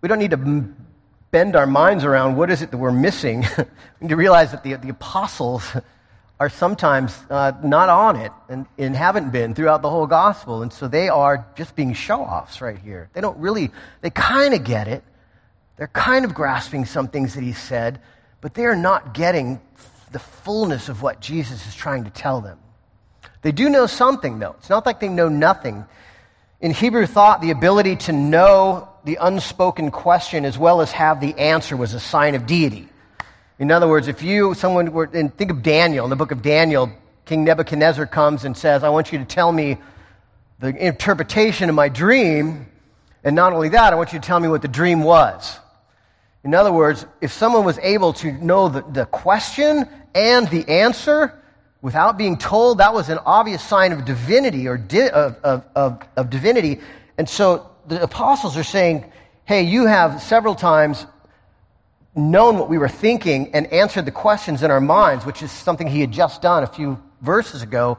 we 0.00 0.08
don't 0.08 0.20
need 0.20 0.30
to 0.30 0.64
bend 1.32 1.56
our 1.56 1.66
minds 1.66 2.04
around 2.04 2.36
what 2.36 2.50
is 2.50 2.62
it 2.62 2.70
that 2.70 2.78
we're 2.78 2.92
missing. 2.92 3.40
we 3.58 3.64
need 4.02 4.10
to 4.10 4.16
realize 4.16 4.52
that 4.52 4.62
the, 4.62 4.74
the 4.76 4.90
apostles 4.90 5.64
are 6.40 6.48
sometimes 6.48 7.14
uh, 7.28 7.52
not 7.62 7.90
on 7.90 8.16
it 8.16 8.32
and, 8.48 8.66
and 8.78 8.96
haven't 8.96 9.30
been 9.30 9.54
throughout 9.54 9.82
the 9.82 9.90
whole 9.90 10.06
gospel. 10.06 10.62
And 10.62 10.72
so 10.72 10.88
they 10.88 11.10
are 11.10 11.46
just 11.54 11.76
being 11.76 11.92
show 11.92 12.22
offs 12.22 12.62
right 12.62 12.78
here. 12.78 13.10
They 13.12 13.20
don't 13.20 13.36
really, 13.38 13.70
they 14.00 14.08
kind 14.08 14.54
of 14.54 14.64
get 14.64 14.88
it. 14.88 15.04
They're 15.76 15.88
kind 15.88 16.24
of 16.24 16.34
grasping 16.34 16.86
some 16.86 17.08
things 17.08 17.34
that 17.34 17.42
he 17.42 17.52
said, 17.52 18.00
but 18.40 18.54
they 18.54 18.64
are 18.64 18.74
not 18.74 19.12
getting 19.12 19.60
the 20.12 20.18
fullness 20.18 20.88
of 20.88 21.02
what 21.02 21.20
Jesus 21.20 21.66
is 21.66 21.74
trying 21.74 22.04
to 22.04 22.10
tell 22.10 22.40
them. 22.40 22.58
They 23.42 23.52
do 23.52 23.68
know 23.68 23.86
something, 23.86 24.38
though. 24.38 24.56
It's 24.58 24.70
not 24.70 24.86
like 24.86 24.98
they 24.98 25.08
know 25.08 25.28
nothing. 25.28 25.84
In 26.60 26.72
Hebrew 26.72 27.06
thought, 27.06 27.40
the 27.40 27.50
ability 27.50 27.96
to 27.96 28.12
know 28.12 28.88
the 29.04 29.18
unspoken 29.20 29.90
question 29.90 30.44
as 30.44 30.58
well 30.58 30.80
as 30.80 30.92
have 30.92 31.20
the 31.20 31.38
answer 31.38 31.76
was 31.76 31.94
a 31.94 32.00
sign 32.00 32.34
of 32.34 32.46
deity. 32.46 32.89
In 33.60 33.70
other 33.70 33.86
words, 33.86 34.08
if 34.08 34.22
you, 34.22 34.54
someone 34.54 34.90
were, 34.90 35.10
and 35.12 35.36
think 35.36 35.50
of 35.50 35.62
Daniel, 35.62 36.06
in 36.06 36.10
the 36.10 36.16
book 36.16 36.30
of 36.30 36.40
Daniel, 36.40 36.90
King 37.26 37.44
Nebuchadnezzar 37.44 38.06
comes 38.06 38.46
and 38.46 38.56
says, 38.56 38.82
I 38.82 38.88
want 38.88 39.12
you 39.12 39.18
to 39.18 39.24
tell 39.26 39.52
me 39.52 39.76
the 40.60 40.68
interpretation 40.68 41.68
of 41.68 41.74
my 41.74 41.90
dream. 41.90 42.66
And 43.22 43.36
not 43.36 43.52
only 43.52 43.68
that, 43.68 43.92
I 43.92 43.96
want 43.96 44.14
you 44.14 44.18
to 44.18 44.26
tell 44.26 44.40
me 44.40 44.48
what 44.48 44.62
the 44.62 44.68
dream 44.68 45.02
was. 45.02 45.58
In 46.42 46.54
other 46.54 46.72
words, 46.72 47.04
if 47.20 47.32
someone 47.32 47.66
was 47.66 47.78
able 47.80 48.14
to 48.14 48.32
know 48.32 48.70
the, 48.70 48.80
the 48.80 49.04
question 49.04 49.86
and 50.14 50.48
the 50.48 50.66
answer 50.66 51.38
without 51.82 52.16
being 52.16 52.38
told, 52.38 52.78
that 52.78 52.94
was 52.94 53.10
an 53.10 53.18
obvious 53.26 53.62
sign 53.62 53.92
of 53.92 54.06
divinity 54.06 54.68
or 54.68 54.78
di- 54.78 55.10
of, 55.10 55.36
of, 55.44 55.64
of, 55.76 56.02
of 56.16 56.30
divinity. 56.30 56.80
And 57.18 57.28
so 57.28 57.70
the 57.86 58.02
apostles 58.02 58.56
are 58.56 58.64
saying, 58.64 59.12
hey, 59.44 59.64
you 59.64 59.84
have 59.84 60.22
several 60.22 60.54
times 60.54 61.04
known 62.14 62.58
what 62.58 62.68
we 62.68 62.78
were 62.78 62.88
thinking 62.88 63.54
and 63.54 63.66
answered 63.72 64.04
the 64.04 64.10
questions 64.10 64.62
in 64.62 64.70
our 64.70 64.80
minds, 64.80 65.24
which 65.24 65.42
is 65.42 65.50
something 65.50 65.86
he 65.86 66.00
had 66.00 66.10
just 66.10 66.42
done 66.42 66.62
a 66.62 66.66
few 66.66 67.00
verses 67.20 67.62
ago. 67.62 67.98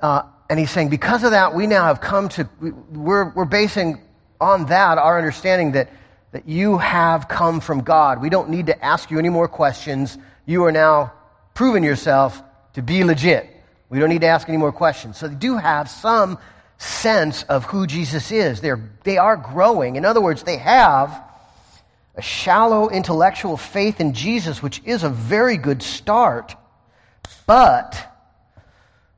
Uh, 0.00 0.22
and 0.48 0.58
he's 0.58 0.70
saying, 0.70 0.88
because 0.88 1.24
of 1.24 1.32
that, 1.32 1.54
we 1.54 1.66
now 1.66 1.84
have 1.84 2.00
come 2.00 2.28
to, 2.30 2.48
we're, 2.92 3.30
we're 3.30 3.44
basing 3.44 4.00
on 4.40 4.66
that 4.66 4.98
our 4.98 5.18
understanding 5.18 5.72
that 5.72 5.90
that 6.32 6.48
you 6.48 6.78
have 6.78 7.28
come 7.28 7.60
from 7.60 7.80
God. 7.80 8.20
We 8.20 8.28
don't 8.28 8.50
need 8.50 8.66
to 8.66 8.84
ask 8.84 9.10
you 9.10 9.18
any 9.18 9.30
more 9.30 9.48
questions. 9.48 10.18
You 10.44 10.64
are 10.64 10.72
now 10.72 11.12
proven 11.54 11.82
yourself 11.82 12.42
to 12.74 12.82
be 12.82 13.02
legit. 13.04 13.48
We 13.88 13.98
don't 13.98 14.10
need 14.10 14.20
to 14.20 14.26
ask 14.26 14.48
any 14.48 14.58
more 14.58 14.72
questions. 14.72 15.16
So 15.16 15.28
they 15.28 15.34
do 15.34 15.56
have 15.56 15.88
some 15.88 16.38
sense 16.76 17.44
of 17.44 17.64
who 17.64 17.86
Jesus 17.86 18.30
is. 18.30 18.60
They're, 18.60 18.90
they 19.04 19.16
are 19.16 19.36
growing. 19.36 19.96
In 19.96 20.04
other 20.04 20.20
words, 20.20 20.42
they 20.42 20.58
have 20.58 21.22
a 22.18 22.22
shallow 22.22 22.90
intellectual 22.90 23.56
faith 23.56 24.00
in 24.00 24.12
Jesus, 24.12 24.60
which 24.60 24.82
is 24.84 25.04
a 25.04 25.08
very 25.08 25.56
good 25.56 25.82
start, 25.84 26.56
but 27.46 27.96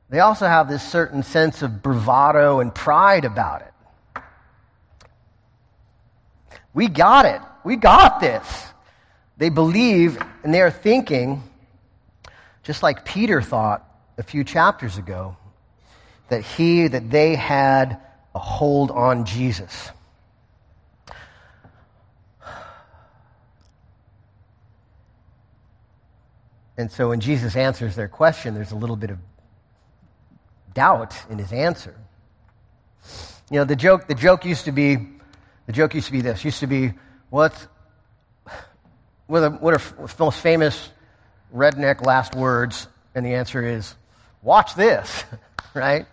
they 0.09 0.19
also 0.19 0.45
have 0.45 0.69
this 0.69 0.87
certain 0.87 1.23
sense 1.23 1.63
of 1.63 1.81
bravado 1.81 2.59
and 2.59 2.73
pride 2.73 3.25
about 3.25 3.63
it. 3.63 4.21
We 6.75 6.87
got 6.87 7.25
it. 7.25 7.41
We 7.63 7.75
got 7.75 8.21
this. 8.21 8.65
They 9.37 9.49
believe 9.49 10.21
and 10.43 10.53
they 10.53 10.61
are 10.61 10.69
thinking, 10.69 11.41
just 12.61 12.83
like 12.83 13.03
Peter 13.03 13.41
thought 13.41 13.83
a 14.19 14.23
few 14.23 14.43
chapters 14.43 14.97
ago, 14.99 15.35
that 16.29 16.43
he, 16.43 16.87
that 16.87 17.09
they 17.09 17.35
had 17.35 17.99
a 18.35 18.39
hold 18.39 18.91
on 18.91 19.25
Jesus. 19.25 19.89
And 26.81 26.91
so 26.91 27.09
when 27.09 27.19
Jesus 27.19 27.55
answers 27.55 27.95
their 27.95 28.07
question, 28.07 28.53
there's 28.55 28.71
a 28.71 28.75
little 28.75 28.95
bit 28.95 29.11
of 29.11 29.19
doubt 30.73 31.15
in 31.29 31.37
his 31.37 31.53
answer. 31.53 31.95
You 33.49 33.59
know, 33.59 33.65
the 33.65 33.75
joke, 33.75 34.07
the 34.07 34.15
joke 34.15 34.45
used 34.45 34.65
to 34.65 34.71
be 34.71 34.97
the 35.67 35.73
joke 35.73 35.93
used 35.93 36.07
to 36.07 36.11
be 36.11 36.21
this. 36.21 36.43
Used 36.43 36.59
to 36.61 36.67
be, 36.67 36.93
what's, 37.29 37.67
what 39.27 39.43
are, 39.43 39.49
what 39.51 39.73
are 39.73 40.09
most 40.19 40.41
famous 40.41 40.89
redneck 41.55 42.05
last 42.05 42.35
words? 42.35 42.87
And 43.13 43.25
the 43.25 43.35
answer 43.35 43.65
is, 43.65 43.95
watch 44.41 44.75
this, 44.75 45.23
right? 45.73 46.05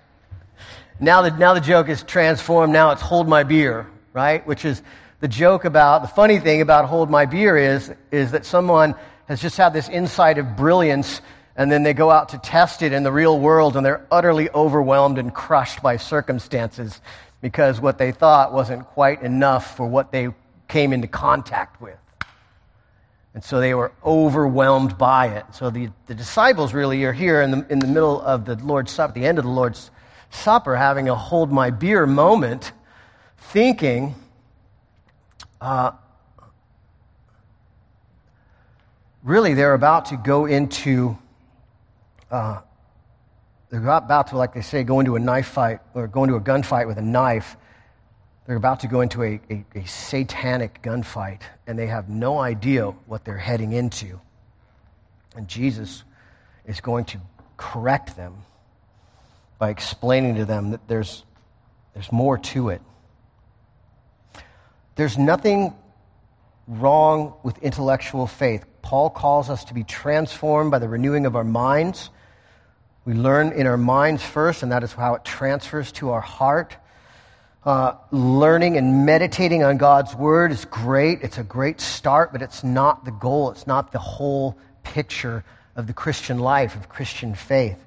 Now 1.00 1.22
the, 1.22 1.30
now 1.30 1.54
the 1.54 1.60
joke 1.60 1.88
is 1.88 2.02
transformed. 2.02 2.72
Now 2.72 2.90
it's 2.90 3.02
hold 3.02 3.26
my 3.26 3.42
beer, 3.42 3.88
right? 4.12 4.46
Which 4.46 4.64
is 4.64 4.82
the 5.20 5.28
joke 5.28 5.64
about, 5.64 6.02
the 6.02 6.08
funny 6.08 6.38
thing 6.38 6.60
about 6.60 6.84
hold 6.84 7.10
my 7.10 7.26
beer 7.26 7.56
is, 7.56 7.92
is 8.12 8.32
that 8.32 8.44
someone 8.44 8.94
has 9.28 9.40
just 9.40 9.56
had 9.56 9.72
this 9.72 9.88
insight 9.88 10.38
of 10.38 10.56
brilliance 10.56 11.20
and 11.54 11.70
then 11.70 11.82
they 11.82 11.92
go 11.92 12.10
out 12.10 12.30
to 12.30 12.38
test 12.38 12.82
it 12.82 12.92
in 12.92 13.02
the 13.02 13.12
real 13.12 13.38
world 13.38 13.76
and 13.76 13.84
they're 13.84 14.06
utterly 14.10 14.48
overwhelmed 14.50 15.18
and 15.18 15.34
crushed 15.34 15.82
by 15.82 15.96
circumstances 15.96 17.00
because 17.40 17.80
what 17.80 17.98
they 17.98 18.10
thought 18.10 18.52
wasn't 18.52 18.84
quite 18.86 19.22
enough 19.22 19.76
for 19.76 19.86
what 19.86 20.10
they 20.12 20.28
came 20.66 20.92
into 20.92 21.08
contact 21.08 21.80
with. 21.80 21.98
And 23.34 23.44
so 23.44 23.60
they 23.60 23.74
were 23.74 23.92
overwhelmed 24.04 24.96
by 24.96 25.28
it. 25.28 25.44
So 25.52 25.70
the, 25.70 25.90
the 26.06 26.14
disciples 26.14 26.72
really 26.72 27.04
are 27.04 27.12
here 27.12 27.42
in 27.42 27.50
the, 27.50 27.66
in 27.68 27.78
the 27.78 27.86
middle 27.86 28.20
of 28.20 28.44
the 28.44 28.56
Lord's 28.56 28.90
Supper, 28.90 29.12
the 29.12 29.26
end 29.26 29.38
of 29.38 29.44
the 29.44 29.50
Lord's 29.50 29.90
Supper, 30.30 30.74
having 30.74 31.08
a 31.08 31.14
hold 31.14 31.52
my 31.52 31.70
beer 31.70 32.06
moment, 32.06 32.72
thinking, 33.36 34.14
uh, 35.60 35.92
really, 39.28 39.54
they're 39.54 39.74
about 39.74 40.06
to 40.06 40.16
go 40.16 40.46
into 40.46 41.16
uh, 42.30 42.60
they're 43.70 43.86
about 43.86 44.28
to, 44.28 44.36
like 44.36 44.54
they 44.54 44.62
say, 44.62 44.82
go 44.82 45.00
into 45.00 45.16
a 45.16 45.18
knife 45.18 45.48
fight 45.48 45.80
or 45.94 46.06
go 46.06 46.24
into 46.24 46.36
a 46.36 46.40
gunfight 46.40 46.86
with 46.86 46.96
a 46.96 47.02
knife. 47.02 47.56
They're 48.46 48.56
about 48.56 48.80
to 48.80 48.88
go 48.88 49.02
into 49.02 49.22
a, 49.22 49.40
a, 49.50 49.64
a 49.74 49.86
satanic 49.86 50.80
gunfight, 50.82 51.42
and 51.66 51.78
they 51.78 51.86
have 51.86 52.08
no 52.08 52.38
idea 52.38 52.86
what 52.86 53.24
they're 53.24 53.36
heading 53.36 53.72
into. 53.74 54.18
And 55.36 55.46
Jesus 55.48 56.02
is 56.66 56.80
going 56.80 57.04
to 57.06 57.20
correct 57.58 58.16
them 58.16 58.36
by 59.58 59.68
explaining 59.68 60.36
to 60.36 60.46
them 60.46 60.70
that 60.70 60.88
there's, 60.88 61.24
there's 61.92 62.10
more 62.10 62.38
to 62.38 62.70
it. 62.70 62.80
There's 64.94 65.18
nothing 65.18 65.74
wrong 66.66 67.34
with 67.42 67.58
intellectual 67.58 68.26
faith. 68.26 68.64
Paul 68.88 69.10
calls 69.10 69.50
us 69.50 69.64
to 69.66 69.74
be 69.74 69.84
transformed 69.84 70.70
by 70.70 70.78
the 70.78 70.88
renewing 70.88 71.26
of 71.26 71.36
our 71.36 71.44
minds 71.44 72.08
we 73.08 73.14
learn 73.14 73.52
in 73.52 73.66
our 73.66 73.78
minds 73.78 74.22
first, 74.22 74.62
and 74.62 74.70
that 74.72 74.82
is 74.82 74.92
how 74.92 75.14
it 75.14 75.24
transfers 75.24 75.92
to 75.92 76.10
our 76.10 76.20
heart. 76.20 76.76
Uh, 77.64 77.94
learning 78.10 78.76
and 78.76 79.06
meditating 79.06 79.62
on 79.62 79.78
God's 79.78 80.14
word 80.14 80.52
is 80.52 80.66
great. 80.66 81.22
It's 81.22 81.38
a 81.38 81.42
great 81.42 81.80
start, 81.80 82.32
but 82.32 82.42
it's 82.42 82.62
not 82.62 83.06
the 83.06 83.10
goal. 83.10 83.50
It's 83.50 83.66
not 83.66 83.92
the 83.92 83.98
whole 83.98 84.58
picture 84.82 85.42
of 85.74 85.86
the 85.86 85.94
Christian 85.94 86.38
life, 86.38 86.76
of 86.76 86.90
Christian 86.90 87.34
faith. 87.34 87.82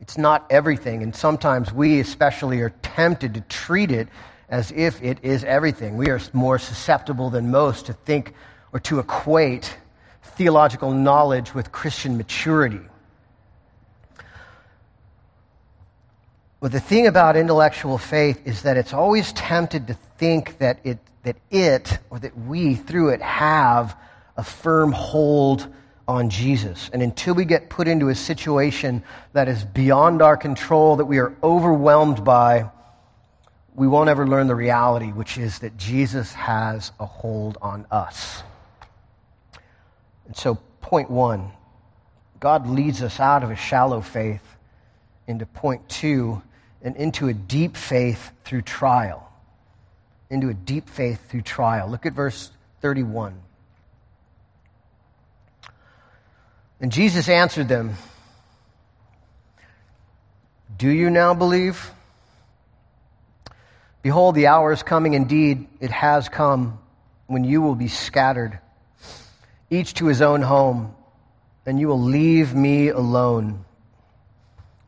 It's 0.00 0.18
not 0.18 0.46
everything, 0.50 1.04
and 1.04 1.14
sometimes 1.14 1.72
we 1.72 2.00
especially 2.00 2.60
are 2.62 2.70
tempted 2.70 3.34
to 3.34 3.40
treat 3.42 3.92
it 3.92 4.08
as 4.48 4.72
if 4.72 5.00
it 5.00 5.18
is 5.22 5.44
everything. 5.44 5.96
We 5.96 6.10
are 6.10 6.20
more 6.32 6.58
susceptible 6.58 7.30
than 7.30 7.52
most 7.52 7.86
to 7.86 7.92
think 7.92 8.34
or 8.72 8.80
to 8.80 8.98
equate 8.98 9.76
theological 10.22 10.92
knowledge 10.92 11.54
with 11.54 11.72
Christian 11.72 12.16
maturity. 12.16 12.80
But 16.60 16.72
the 16.72 16.80
thing 16.80 17.06
about 17.06 17.36
intellectual 17.36 17.96
faith 17.96 18.40
is 18.44 18.62
that 18.62 18.76
it's 18.76 18.92
always 18.92 19.32
tempted 19.32 19.86
to 19.86 19.94
think 19.94 20.58
that 20.58 20.78
it, 20.84 20.98
that 21.22 21.36
it 21.50 21.98
or 22.10 22.18
that 22.18 22.38
we, 22.38 22.74
through 22.74 23.10
it, 23.10 23.22
have 23.22 23.96
a 24.36 24.44
firm 24.44 24.92
hold 24.92 25.66
on 26.06 26.28
Jesus. 26.28 26.90
And 26.92 27.02
until 27.02 27.34
we 27.34 27.46
get 27.46 27.70
put 27.70 27.88
into 27.88 28.08
a 28.08 28.14
situation 28.14 29.02
that 29.32 29.48
is 29.48 29.64
beyond 29.64 30.20
our 30.20 30.36
control, 30.36 30.96
that 30.96 31.06
we 31.06 31.18
are 31.18 31.34
overwhelmed 31.42 32.24
by, 32.24 32.70
we 33.74 33.86
won't 33.86 34.10
ever 34.10 34.26
learn 34.26 34.46
the 34.46 34.54
reality, 34.54 35.12
which 35.12 35.38
is 35.38 35.60
that 35.60 35.78
Jesus 35.78 36.32
has 36.34 36.92
a 37.00 37.06
hold 37.06 37.56
on 37.62 37.86
us. 37.90 38.42
And 40.30 40.36
so, 40.36 40.60
point 40.80 41.10
one 41.10 41.50
God 42.38 42.68
leads 42.68 43.02
us 43.02 43.18
out 43.18 43.42
of 43.42 43.50
a 43.50 43.56
shallow 43.56 44.00
faith 44.00 44.44
into 45.26 45.44
point 45.44 45.88
two 45.88 46.40
and 46.82 46.94
into 46.94 47.26
a 47.26 47.34
deep 47.34 47.76
faith 47.76 48.30
through 48.44 48.62
trial. 48.62 49.28
Into 50.30 50.48
a 50.48 50.54
deep 50.54 50.88
faith 50.88 51.28
through 51.28 51.42
trial. 51.42 51.90
Look 51.90 52.06
at 52.06 52.12
verse 52.12 52.52
31. 52.80 53.34
And 56.80 56.92
Jesus 56.92 57.28
answered 57.28 57.66
them, 57.66 57.96
Do 60.76 60.88
you 60.88 61.10
now 61.10 61.34
believe? 61.34 61.90
Behold, 64.02 64.36
the 64.36 64.46
hour 64.46 64.70
is 64.70 64.84
coming, 64.84 65.14
indeed, 65.14 65.66
it 65.80 65.90
has 65.90 66.28
come, 66.28 66.78
when 67.26 67.42
you 67.42 67.62
will 67.62 67.74
be 67.74 67.88
scattered, 67.88 68.60
each 69.70 69.94
to 69.94 70.06
his 70.06 70.20
own 70.20 70.42
home, 70.42 70.94
and 71.64 71.78
you 71.78 71.88
will 71.88 72.00
leave 72.00 72.54
me 72.54 72.88
alone. 72.88 73.64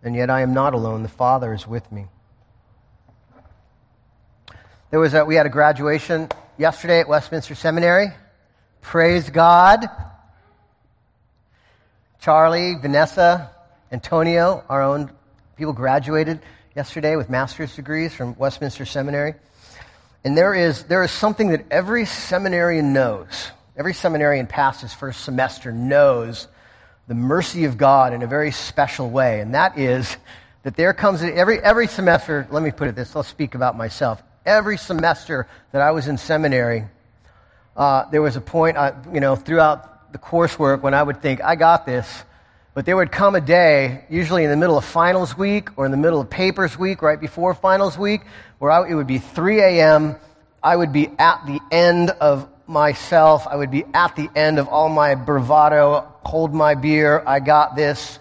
And 0.02 0.16
yet 0.16 0.28
I 0.28 0.40
am 0.42 0.52
not 0.52 0.74
alone, 0.74 1.04
the 1.04 1.08
Father 1.08 1.54
is 1.54 1.66
with 1.66 1.90
me. 1.92 2.06
There 4.90 5.00
was 5.00 5.14
a, 5.14 5.24
we 5.24 5.36
had 5.36 5.46
a 5.46 5.50
graduation 5.50 6.28
yesterday 6.58 7.00
at 7.00 7.08
Westminster 7.08 7.54
Seminary. 7.54 8.08
Praise 8.80 9.30
God. 9.30 9.88
Charlie, 12.20 12.74
Vanessa, 12.74 13.50
Antonio, 13.90 14.64
our 14.68 14.82
own 14.82 15.10
people 15.56 15.72
graduated 15.72 16.40
yesterday 16.74 17.16
with 17.16 17.30
master's 17.30 17.74
degrees 17.74 18.12
from 18.12 18.36
Westminster 18.36 18.84
Seminary. 18.84 19.34
And 20.24 20.36
there 20.36 20.54
is, 20.54 20.84
there 20.84 21.02
is 21.02 21.10
something 21.10 21.48
that 21.48 21.64
every 21.70 22.04
seminarian 22.04 22.92
knows. 22.92 23.50
Every 23.74 23.94
seminarian 23.94 24.46
past 24.46 24.82
his 24.82 24.92
first 24.92 25.24
semester 25.24 25.72
knows 25.72 26.46
the 27.08 27.14
mercy 27.14 27.64
of 27.64 27.78
God 27.78 28.12
in 28.12 28.22
a 28.22 28.26
very 28.26 28.50
special 28.50 29.08
way. 29.08 29.40
And 29.40 29.54
that 29.54 29.78
is 29.78 30.14
that 30.62 30.76
there 30.76 30.92
comes 30.92 31.22
every, 31.22 31.58
every 31.58 31.86
semester, 31.86 32.46
let 32.50 32.62
me 32.62 32.70
put 32.70 32.88
it 32.88 32.94
this, 32.94 33.16
I'll 33.16 33.22
speak 33.22 33.54
about 33.54 33.76
myself. 33.76 34.22
Every 34.44 34.76
semester 34.76 35.46
that 35.72 35.80
I 35.80 35.92
was 35.92 36.06
in 36.06 36.18
seminary, 36.18 36.84
uh, 37.74 38.10
there 38.10 38.20
was 38.20 38.36
a 38.36 38.42
point, 38.42 38.76
uh, 38.76 38.92
you 39.10 39.20
know, 39.20 39.36
throughout 39.36 40.12
the 40.12 40.18
coursework 40.18 40.82
when 40.82 40.92
I 40.92 41.02
would 41.02 41.22
think, 41.22 41.42
I 41.42 41.56
got 41.56 41.86
this. 41.86 42.24
But 42.74 42.84
there 42.84 42.96
would 42.96 43.10
come 43.10 43.34
a 43.34 43.40
day, 43.40 44.04
usually 44.10 44.44
in 44.44 44.50
the 44.50 44.56
middle 44.56 44.76
of 44.76 44.84
finals 44.84 45.36
week 45.36 45.70
or 45.76 45.86
in 45.86 45.92
the 45.92 45.96
middle 45.96 46.20
of 46.20 46.28
papers 46.28 46.78
week, 46.78 47.00
right 47.00 47.20
before 47.20 47.54
finals 47.54 47.96
week, 47.96 48.20
where 48.58 48.70
I, 48.70 48.86
it 48.88 48.94
would 48.94 49.06
be 49.06 49.18
3 49.18 49.60
a.m. 49.60 50.16
I 50.62 50.76
would 50.76 50.92
be 50.92 51.10
at 51.18 51.46
the 51.46 51.58
end 51.70 52.10
of 52.10 52.48
myself. 52.72 53.46
I 53.46 53.56
would 53.56 53.70
be 53.70 53.84
at 53.94 54.16
the 54.16 54.28
end 54.34 54.58
of 54.58 54.68
all 54.68 54.88
my 54.88 55.14
bravado, 55.14 56.12
hold 56.24 56.54
my 56.54 56.74
beer, 56.74 57.22
I 57.24 57.40
got 57.40 57.76
this, 57.76 58.18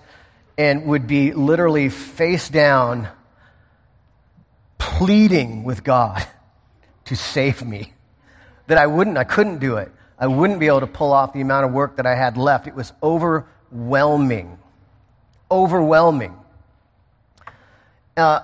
and 0.57 0.85
would 0.85 1.07
be 1.07 1.31
literally 1.31 1.89
face 1.89 2.49
down, 2.49 3.07
pleading 4.77 5.63
with 5.63 5.83
God 5.83 6.25
to 7.05 7.15
save 7.15 7.65
me. 7.65 7.93
That 8.67 8.77
I 8.77 8.87
wouldn't, 8.87 9.17
I 9.17 9.23
couldn't 9.23 9.59
do 9.59 9.77
it. 9.77 9.91
I 10.19 10.27
wouldn't 10.27 10.59
be 10.59 10.67
able 10.67 10.81
to 10.81 10.87
pull 10.87 11.13
off 11.13 11.33
the 11.33 11.41
amount 11.41 11.65
of 11.65 11.71
work 11.71 11.97
that 11.97 12.05
I 12.05 12.13
had 12.15 12.37
left. 12.37 12.67
It 12.67 12.75
was 12.75 12.93
overwhelming. 13.01 14.59
Overwhelming. 15.49 16.37
Uh, 18.15 18.41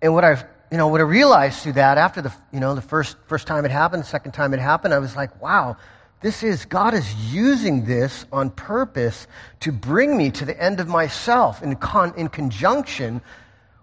and 0.00 0.14
what 0.14 0.24
I, 0.24 0.44
you 0.70 0.76
know, 0.76 0.88
what 0.88 1.00
I 1.00 1.04
realized 1.04 1.62
through 1.62 1.72
that 1.74 1.98
after 1.98 2.22
the, 2.22 2.32
you 2.52 2.60
know, 2.60 2.74
the 2.74 2.82
first, 2.82 3.16
first 3.26 3.46
time 3.46 3.64
it 3.64 3.70
happened, 3.70 4.02
the 4.02 4.06
second 4.06 4.32
time 4.32 4.54
it 4.54 4.60
happened, 4.60 4.94
I 4.94 4.98
was 4.98 5.16
like, 5.16 5.42
wow, 5.42 5.76
this 6.20 6.42
is, 6.42 6.64
God 6.64 6.94
is 6.94 7.12
using 7.32 7.86
this 7.86 8.24
on 8.30 8.50
purpose 8.50 9.26
to 9.60 9.72
bring 9.72 10.16
me 10.16 10.30
to 10.30 10.44
the 10.44 10.60
end 10.62 10.78
of 10.78 10.86
myself 10.86 11.62
in, 11.62 11.74
con, 11.76 12.14
in 12.16 12.28
conjunction 12.28 13.20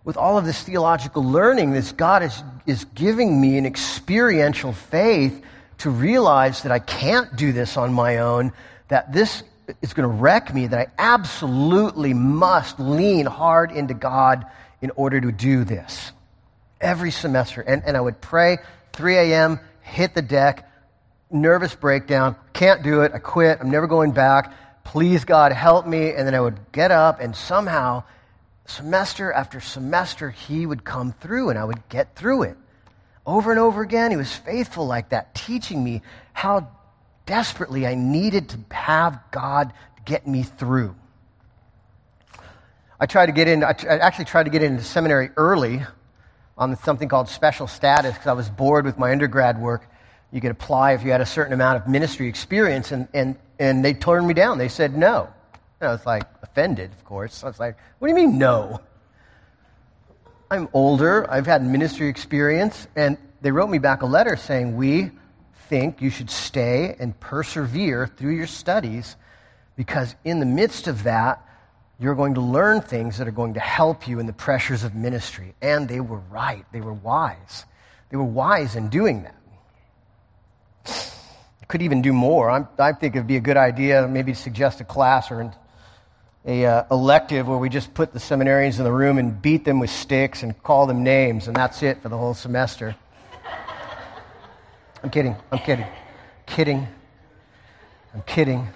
with 0.06 0.16
all 0.16 0.38
of 0.38 0.46
this 0.46 0.64
theological 0.64 1.24
learning. 1.24 1.72
This 1.72 1.92
God 1.92 2.24
is, 2.24 2.42
is 2.66 2.86
giving 2.86 3.42
me 3.42 3.58
an 3.58 3.66
experiential 3.66 4.72
faith 4.72 5.44
to 5.80 5.90
realize 5.90 6.64
that 6.64 6.72
I 6.72 6.80
can't 6.80 7.36
do 7.36 7.52
this 7.52 7.76
on 7.76 7.94
my 7.94 8.20
own, 8.20 8.54
that 8.88 9.12
this 9.12 9.44
is 9.82 9.94
going 9.94 10.08
to 10.08 10.16
wreck 10.16 10.54
me, 10.54 10.68
that 10.68 10.80
I 10.80 10.88
absolutely 10.98 12.14
must 12.14 12.80
lean 12.80 13.26
hard 13.26 13.72
into 13.72 13.94
God 13.94 14.46
in 14.82 14.92
order 14.92 15.20
to 15.20 15.32
do 15.32 15.66
this. 15.66 16.14
Every 16.80 17.12
semester. 17.12 17.62
And, 17.62 17.84
and 17.86 17.98
I 17.98 18.02
would 18.02 18.22
pray, 18.22 18.60
3 18.94 19.18
a.m., 19.18 19.60
hit 19.82 20.14
the 20.14 20.22
deck, 20.22 20.70
nervous 21.32 21.74
breakdown, 21.76 22.36
can't 22.54 22.84
do 22.84 23.02
it, 23.02 23.12
I 23.14 23.20
quit, 23.20 23.60
I'm 23.62 23.72
never 23.72 23.88
going 23.88 24.12
back. 24.12 24.54
Please, 24.84 25.26
God, 25.26 25.52
help 25.52 25.86
me. 25.86 26.12
And 26.14 26.28
then 26.28 26.36
I 26.36 26.40
would 26.40 26.60
get 26.72 26.92
up, 26.92 27.20
and 27.20 27.36
somehow, 27.36 28.04
semester 28.66 29.32
after 29.32 29.60
semester, 29.60 30.30
He 30.30 30.66
would 30.66 30.84
come 30.84 31.12
through, 31.12 31.50
and 31.50 31.60
I 31.60 31.66
would 31.66 31.88
get 31.90 32.16
through 32.16 32.44
it. 32.44 32.58
Over 33.26 33.52
and 33.52 33.60
over 33.60 33.82
again, 33.82 34.12
he 34.12 34.18
was 34.18 34.34
faithful 34.34 34.88
like 34.88 35.10
that, 35.10 35.36
teaching 35.36 35.84
me 35.84 36.02
how 36.32 36.70
desperately 37.26 37.86
I 37.86 37.94
needed 37.94 38.50
to 38.50 38.60
have 38.74 39.20
God 39.32 39.74
get 40.06 40.26
me 40.26 40.44
through. 40.44 40.96
I 43.00 43.06
tried 43.06 43.26
to 43.28 43.34
get 43.34 43.50
in, 43.50 43.64
I 43.64 43.76
actually 43.86 44.26
tried 44.26 44.44
to 44.44 44.50
get 44.50 44.64
into 44.64 44.82
seminary 44.82 45.30
early 45.36 45.84
on 46.58 46.76
something 46.78 47.08
called 47.08 47.30
special 47.30 47.68
status 47.68 48.14
because 48.14 48.28
I 48.28 48.34
was 48.34 48.50
bored 48.50 48.86
with 48.86 48.98
my 48.98 49.12
undergrad 49.12 49.62
work. 49.62 49.88
You 50.32 50.42
could 50.42 50.52
apply 50.52 50.94
if 50.94 51.04
you 51.04 51.12
had 51.12 51.22
a 51.22 51.26
certain 51.26 51.54
amount 51.54 51.78
of 51.78 51.88
ministry 51.88 52.28
experience, 52.28 52.92
and, 52.92 53.08
and, 53.14 53.38
and 53.60 53.86
they 53.86 53.94
turned 53.94 54.28
me 54.28 54.34
down. 54.34 54.58
They 54.58 54.68
said 54.68 54.98
no. 54.98 55.30
And 55.80 55.90
I 55.90 55.92
was 55.92 56.06
like 56.06 56.24
offended, 56.42 56.92
of 56.92 57.06
course. 57.06 57.44
I 57.44 57.48
was 57.48 57.60
like, 57.60 57.78
what 58.00 58.08
do 58.08 58.14
you 58.20 58.28
mean 58.28 58.38
no? 58.38 58.82
I'm 60.50 60.70
older, 60.74 61.30
I've 61.30 61.46
had 61.46 61.64
ministry 61.64 62.08
experience, 62.08 62.88
and 62.96 63.18
they 63.42 63.52
wrote 63.52 63.70
me 63.70 63.80
back 63.80 64.02
a 64.02 64.06
letter 64.06 64.36
saying, 64.38 64.76
We 64.76 65.12
think 65.68 66.02
you 66.02 66.10
should 66.10 66.30
stay 66.30 66.96
and 67.00 67.18
persevere 67.20 68.08
through 68.08 68.36
your 68.36 68.48
studies 68.48 69.18
because 69.76 70.16
in 70.24 70.40
the 70.40 70.46
midst 70.46 70.88
of 70.88 71.04
that, 71.04 71.46
you're 72.00 72.16
going 72.16 72.36
to 72.36 72.42
learn 72.42 72.82
things 72.82 73.18
that 73.18 73.28
are 73.28 73.32
going 73.32 73.56
to 73.56 73.60
help 73.60 74.08
you 74.08 74.20
in 74.20 74.28
the 74.28 74.34
pressures 74.34 74.84
of 74.84 74.94
ministry. 74.94 75.56
And 75.62 75.88
they 75.90 76.00
were 76.00 76.20
right, 76.20 76.66
they 76.72 76.82
were 76.82 76.94
wise. 76.94 77.66
They 78.10 78.18
were 78.18 78.24
wise 78.24 78.76
in 78.76 78.90
doing 78.90 79.24
that. 79.24 79.36
Could 81.68 81.82
even 81.82 82.02
do 82.02 82.14
more. 82.14 82.50
I'm, 82.50 82.66
I 82.80 82.94
think 82.94 83.16
it'd 83.16 83.28
be 83.28 83.36
a 83.36 83.42
good 83.42 83.58
idea, 83.58 84.08
maybe 84.08 84.32
to 84.32 84.40
suggest 84.40 84.80
a 84.80 84.86
class 84.86 85.30
or 85.32 85.54
a 86.46 86.66
uh, 86.66 86.86
elective 86.90 87.46
where 87.46 87.58
we 87.58 87.68
just 87.68 87.94
put 87.94 88.14
the 88.14 88.20
seminarians 88.20 88.78
in 88.78 88.86
the 88.86 88.92
room 88.92 89.18
and 89.18 89.42
beat 89.42 89.66
them 89.66 89.82
with 89.82 89.90
sticks 89.90 90.44
and 90.44 90.58
call 90.64 90.86
them 90.86 91.04
names, 91.04 91.48
and 91.48 91.56
that's 91.58 91.84
it 91.84 92.02
for 92.02 92.08
the 92.08 92.18
whole 92.18 92.34
semester. 92.34 92.96
I'm 95.04 95.10
kidding. 95.10 95.36
I'm 95.52 95.60
kidding. 95.60 95.86
Kidding. 96.46 96.88
I'm 98.14 98.22
kidding. 98.22 98.70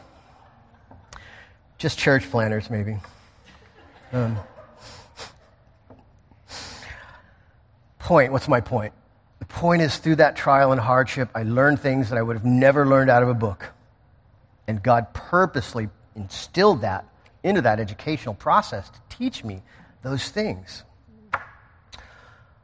Just 1.81 1.97
church 1.97 2.29
planners, 2.29 2.69
maybe. 2.69 2.95
Um, 4.13 4.37
point. 7.97 8.31
What's 8.31 8.47
my 8.47 8.61
point? 8.61 8.93
The 9.39 9.45
point 9.45 9.81
is, 9.81 9.97
through 9.97 10.17
that 10.17 10.35
trial 10.35 10.71
and 10.73 10.79
hardship, 10.79 11.29
I 11.33 11.41
learned 11.41 11.79
things 11.79 12.11
that 12.11 12.19
I 12.19 12.21
would 12.21 12.35
have 12.35 12.45
never 12.45 12.85
learned 12.85 13.09
out 13.09 13.23
of 13.23 13.29
a 13.29 13.33
book. 13.33 13.65
And 14.67 14.83
God 14.83 15.11
purposely 15.15 15.89
instilled 16.15 16.81
that 16.81 17.03
into 17.41 17.61
that 17.61 17.79
educational 17.79 18.35
process 18.35 18.87
to 18.87 18.99
teach 19.09 19.43
me 19.43 19.63
those 20.03 20.29
things. 20.29 20.83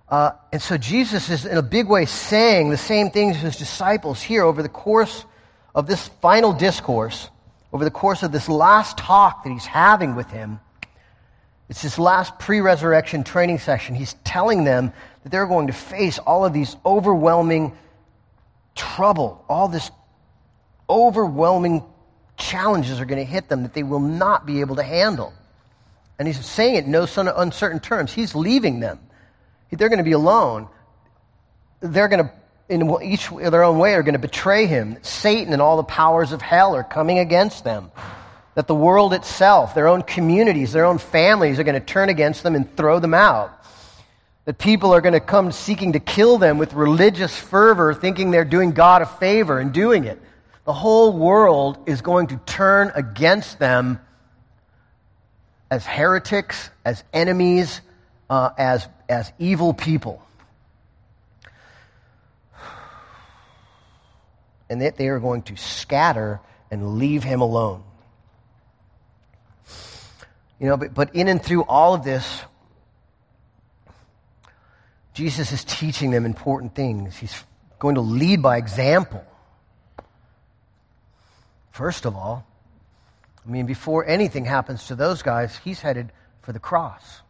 Uh, 0.08 0.34
and 0.52 0.62
so 0.62 0.78
Jesus 0.78 1.32
is, 1.32 1.44
in 1.44 1.58
a 1.58 1.64
big 1.64 1.88
way, 1.88 2.06
saying 2.06 2.70
the 2.70 2.78
same 2.78 3.10
things 3.10 3.38
to 3.38 3.42
his 3.42 3.58
disciples 3.58 4.22
here 4.22 4.44
over 4.44 4.62
the 4.62 4.70
course 4.70 5.26
of 5.74 5.88
this 5.88 6.08
final 6.22 6.54
discourse, 6.54 7.32
over 7.74 7.84
the 7.84 7.92
course 7.92 8.24
of 8.24 8.32
this 8.32 8.50
last 8.50 8.98
talk 8.98 9.44
that 9.44 9.52
he's 9.52 9.66
having 9.66 10.16
with 10.16 10.30
him. 10.32 10.60
It's 11.70 11.82
this 11.82 12.00
last 12.00 12.40
pre 12.40 12.62
resurrection 12.62 13.24
training 13.24 13.60
session. 13.60 13.96
He's 13.96 14.14
telling 14.24 14.64
them 14.64 14.94
that 15.24 15.32
they're 15.32 15.48
going 15.48 15.68
to 15.68 15.74
face 15.74 16.18
all 16.20 16.46
of 16.46 16.54
these 16.54 16.76
overwhelming 16.86 17.78
trouble, 18.76 19.44
all 19.50 19.68
this 19.68 19.92
overwhelming 20.90 21.84
challenges 22.38 23.02
are 23.02 23.06
going 23.06 23.20
to 23.20 23.30
hit 23.30 23.50
them 23.50 23.64
that 23.64 23.74
they 23.74 23.84
will 23.84 24.00
not 24.00 24.46
be 24.46 24.62
able 24.62 24.76
to 24.78 24.84
handle. 24.84 25.34
And 26.20 26.28
he's 26.28 26.44
saying 26.46 26.76
it 26.76 26.86
in 26.86 26.92
no 26.92 27.06
uncertain 27.16 27.80
terms. 27.80 28.14
He's 28.14 28.34
leaving 28.34 28.80
them. 28.80 29.00
They're 29.72 29.90
going 29.90 29.98
to 29.98 30.04
be 30.04 30.14
alone. 30.14 30.70
They're 31.82 32.08
going 32.08 32.26
to, 32.26 32.32
in 32.70 32.90
each 33.02 33.30
their 33.30 33.64
own 33.64 33.78
way, 33.78 33.94
are 33.94 34.04
going 34.04 34.14
to 34.14 34.20
betray 34.20 34.66
him. 34.66 34.98
Satan 35.02 35.54
and 35.54 35.62
all 35.62 35.78
the 35.78 35.84
powers 35.84 36.32
of 36.32 36.42
hell 36.42 36.76
are 36.76 36.84
coming 36.84 37.20
against 37.20 37.64
them. 37.64 37.92
That 38.56 38.68
the 38.68 38.76
world 38.76 39.14
itself, 39.14 39.76
their 39.76 39.88
own 39.88 40.02
communities, 40.02 40.74
their 40.74 40.86
own 40.86 40.98
families 40.98 41.60
are 41.60 41.64
going 41.64 41.80
to 41.80 41.86
turn 41.86 42.10
against 42.10 42.44
them 42.44 42.56
and 42.56 42.76
throw 42.76 43.00
them 43.00 43.14
out. 43.14 43.54
That 44.46 44.58
people 44.58 44.94
are 44.94 45.02
going 45.02 45.14
to 45.14 45.20
come 45.20 45.52
seeking 45.52 45.94
to 45.94 46.00
kill 46.00 46.38
them 46.38 46.58
with 46.58 46.74
religious 46.74 47.38
fervor, 47.38 47.94
thinking 47.94 48.32
they're 48.32 48.46
doing 48.46 48.72
God 48.72 49.02
a 49.02 49.06
favor 49.06 49.60
and 49.60 49.74
doing 49.74 50.06
it. 50.06 50.20
The 50.66 50.74
whole 50.74 51.14
world 51.14 51.78
is 51.86 52.02
going 52.02 52.28
to 52.28 52.38
turn 52.46 52.92
against 52.96 53.60
them 53.60 54.02
as 55.70 55.86
heretics, 55.86 56.70
as 56.84 57.04
enemies, 57.14 57.82
uh, 58.30 58.50
as, 58.58 58.88
as 59.08 59.32
evil 59.40 59.74
people. 59.74 60.22
And 64.70 64.82
that 64.82 64.98
they 64.98 65.08
are 65.08 65.20
going 65.20 65.44
to 65.44 65.56
scatter 65.56 66.42
and 66.70 66.98
leave 66.98 67.24
him 67.24 67.42
alone. 67.42 67.84
You 70.60 70.68
know, 70.68 70.78
but, 70.78 70.94
but 70.94 71.16
in 71.16 71.28
and 71.28 71.42
through 71.42 71.64
all 71.64 71.94
of 71.94 72.04
this, 72.04 72.42
Jesus 75.14 75.52
is 75.52 75.64
teaching 75.64 76.12
them 76.12 76.26
important 76.26 76.76
things. 76.76 77.16
He's 77.16 77.44
going 77.80 77.96
to 77.96 78.02
lead 78.02 78.42
by 78.42 78.58
example. 78.58 79.26
First 81.72 82.06
of 82.06 82.16
all, 82.16 82.46
I 83.46 83.50
mean, 83.50 83.66
before 83.66 84.06
anything 84.06 84.46
happens 84.46 84.88
to 84.88 84.96
those 84.96 85.22
guys, 85.22 85.58
he's 85.64 85.80
headed 85.80 86.12
for 86.42 86.52
the 86.52 86.60
cross. 86.60 87.22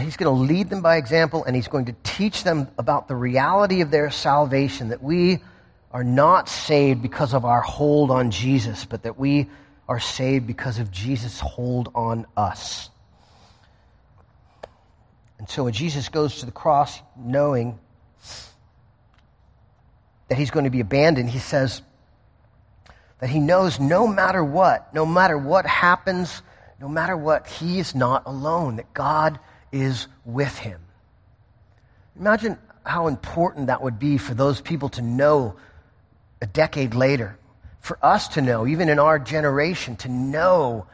He's 0.00 0.16
going 0.16 0.34
to 0.34 0.42
lead 0.52 0.70
them 0.70 0.82
by 0.82 0.96
example, 0.96 1.44
and 1.44 1.56
he's 1.56 1.68
going 1.68 1.86
to 1.86 1.94
teach 2.02 2.44
them 2.44 2.68
about 2.78 3.08
the 3.08 3.16
reality 3.16 3.80
of 3.80 3.90
their 3.90 4.10
salvation 4.10 4.88
that 4.88 5.02
we 5.02 5.40
are 5.92 6.04
not 6.04 6.48
saved 6.48 7.02
because 7.02 7.34
of 7.34 7.44
our 7.44 7.60
hold 7.60 8.10
on 8.10 8.30
Jesus, 8.30 8.84
but 8.84 9.02
that 9.02 9.18
we 9.18 9.48
are 9.88 9.98
saved 9.98 10.46
because 10.46 10.78
of 10.78 10.90
Jesus' 10.92 11.40
hold 11.40 11.90
on 11.94 12.26
us. 12.36 12.90
And 15.38 15.48
so 15.48 15.64
when 15.64 15.72
Jesus 15.72 16.08
goes 16.08 16.40
to 16.40 16.46
the 16.46 16.52
cross, 16.52 17.00
knowing 17.16 17.78
that 20.28 20.38
he's 20.38 20.50
going 20.50 20.64
to 20.64 20.70
be 20.70 20.80
abandoned, 20.80 21.30
he 21.30 21.40
says 21.40 21.82
that 23.18 23.30
he 23.30 23.40
knows 23.40 23.80
no 23.80 24.06
matter 24.06 24.44
what, 24.44 24.94
no 24.94 25.04
matter 25.04 25.36
what 25.36 25.66
happens, 25.66 26.42
no 26.80 26.88
matter 26.88 27.16
what, 27.16 27.46
he 27.48 27.78
is 27.80 27.94
not 27.94 28.22
alone, 28.26 28.76
that 28.76 28.94
God 28.94 29.40
is 29.72 30.06
with 30.24 30.58
him. 30.58 30.80
Imagine 32.18 32.58
how 32.84 33.06
important 33.06 33.68
that 33.68 33.82
would 33.82 33.98
be 33.98 34.18
for 34.18 34.34
those 34.34 34.60
people 34.60 34.88
to 34.90 35.02
know 35.02 35.56
a 36.42 36.46
decade 36.46 36.94
later, 36.94 37.38
for 37.80 37.98
us 38.02 38.28
to 38.28 38.42
know, 38.42 38.66
even 38.66 38.88
in 38.88 38.98
our 38.98 39.18
generation, 39.18 39.96
to 39.96 40.08
know 40.08 40.86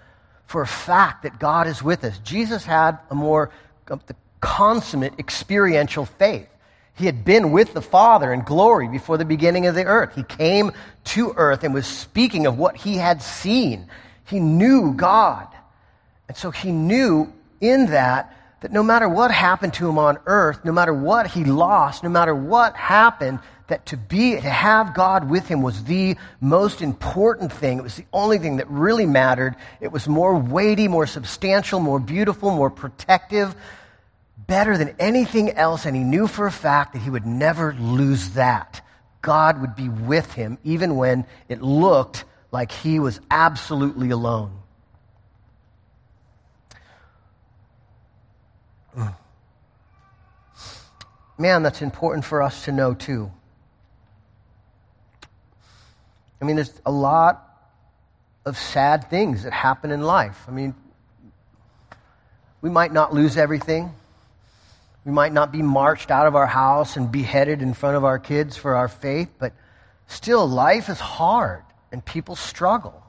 for 0.47 0.62
a 0.62 0.67
fact 0.67 1.23
that 1.23 1.39
God 1.39 1.67
is 1.67 1.83
with 1.83 2.05
us. 2.05 2.19
Jesus 2.19 2.65
had 2.65 2.99
a 3.11 3.15
more 3.15 3.51
consummate 4.41 5.15
experiential 5.19 6.05
faith. 6.05 6.49
He 6.95 7.07
had 7.07 7.25
been 7.25 7.53
with 7.53 7.75
the 7.75 7.83
Father 7.83 8.33
in 8.33 8.41
glory 8.41 8.89
before 8.89 9.19
the 9.19 9.25
beginning 9.25 9.67
of 9.67 9.75
the 9.75 9.85
earth. 9.85 10.15
He 10.15 10.23
came 10.23 10.73
to 11.05 11.35
earth 11.37 11.62
and 11.62 11.75
was 11.75 11.87
speaking 11.87 12.47
of 12.47 12.59
what 12.59 12.77
he 12.77 12.97
had 12.97 13.21
seen. 13.21 13.89
He 14.25 14.41
knew 14.41 14.95
God. 14.95 15.47
And 16.29 16.37
so 16.37 16.51
he 16.51 16.73
knew 16.73 17.33
in 17.61 17.87
that 17.87 18.36
that 18.61 18.73
no 18.73 18.83
matter 18.83 19.09
what 19.09 19.31
happened 19.31 19.75
to 19.75 19.88
him 19.88 19.99
on 19.99 20.19
earth, 20.27 20.64
no 20.64 20.73
matter 20.73 20.95
what 20.95 21.27
he 21.27 21.45
lost, 21.45 22.03
no 22.03 22.09
matter 22.09 22.35
what 22.35 22.77
happened, 22.77 23.38
that 23.69 23.87
to 23.87 23.97
be, 23.97 24.33
to 24.33 24.40
have 24.40 24.95
God 24.95 25.29
with 25.29 25.49
him 25.49 25.61
was 25.61 25.85
the 25.85 26.16
most 26.40 26.81
important 26.81 27.53
thing. 27.53 27.79
It 27.79 27.83
was 27.83 27.97
the 27.97 28.07
only 28.12 28.38
thing 28.38 28.59
that 28.59 28.71
really 28.71 29.07
mattered. 29.07 29.57
It 29.81 29.90
was 29.90 30.09
more 30.09 30.37
weighty, 30.37 30.88
more 30.88 31.07
substantial, 31.07 31.81
more 31.81 31.99
beautiful, 31.99 32.51
more 32.53 32.71
protective 32.71 33.55
better 34.47 34.77
than 34.79 34.95
anything 34.99 35.51
else, 35.51 35.87
and 35.87 35.97
he 35.97 36.05
knew 36.05 36.27
for 36.27 36.47
a 36.47 36.53
fact 36.53 36.92
that 36.92 37.03
he 37.03 37.11
would 37.11 37.27
never 37.27 37.75
lose 37.75 38.31
that. 38.31 38.81
God 39.23 39.61
would 39.61 39.75
be 39.75 39.88
with 39.88 40.33
him 40.33 40.59
even 40.62 40.97
when 40.97 41.27
it 41.49 41.62
looked 41.62 42.25
like 42.53 42.71
he 42.71 43.01
was 43.01 43.21
absolutely 43.31 44.11
alone. 44.11 44.57
Man, 51.38 51.62
that's 51.62 51.82
important 51.82 52.24
for 52.24 52.42
us 52.42 52.64
to 52.64 52.72
know 52.72 52.94
too. 52.94 53.30
I 56.40 56.44
mean, 56.44 56.56
there's 56.56 56.72
a 56.85 56.90
lot 56.90 57.42
of 58.44 58.56
sad 58.56 59.11
things 59.11 59.42
that 59.42 59.52
happen 59.52 59.90
in 59.90 60.02
life. 60.02 60.44
I 60.48 60.50
mean, 60.50 60.74
we 62.62 62.70
might 62.70 62.92
not 62.92 63.12
lose 63.12 63.37
everything. 63.37 63.92
We 65.04 65.12
might 65.12 65.32
not 65.32 65.52
be 65.52 65.62
marched 65.62 66.11
out 66.11 66.26
of 66.26 66.35
our 66.35 66.46
house 66.46 66.96
and 66.96 67.12
beheaded 67.12 67.62
in 67.62 67.74
front 67.74 67.96
of 67.96 68.04
our 68.04 68.18
kids 68.18 68.56
for 68.56 68.74
our 68.74 68.88
faith, 68.88 69.28
but 69.38 69.52
still, 70.06 70.48
life 70.48 70.88
is 70.88 70.98
hard 70.98 71.62
and 71.92 72.04
people 72.04 72.35
struggle. 72.35 73.02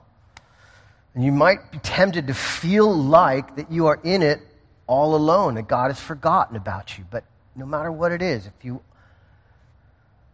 And 1.15 1.23
you 1.23 1.31
might 1.31 1.71
be 1.71 1.79
tempted 1.79 2.27
to 2.27 2.33
feel 2.33 2.93
like 2.93 3.55
that 3.55 3.71
you 3.71 3.87
are 3.87 3.99
in 4.03 4.21
it 4.21 4.41
all 4.87 5.15
alone, 5.15 5.55
that 5.55 5.67
God 5.67 5.91
has 5.91 5.99
forgotten 5.99 6.55
about 6.55 6.97
you. 6.97 7.05
But 7.09 7.25
no 7.55 7.65
matter 7.65 7.91
what 7.91 8.11
it 8.11 8.21
is, 8.21 8.47
if 8.47 8.53
you 8.63 8.81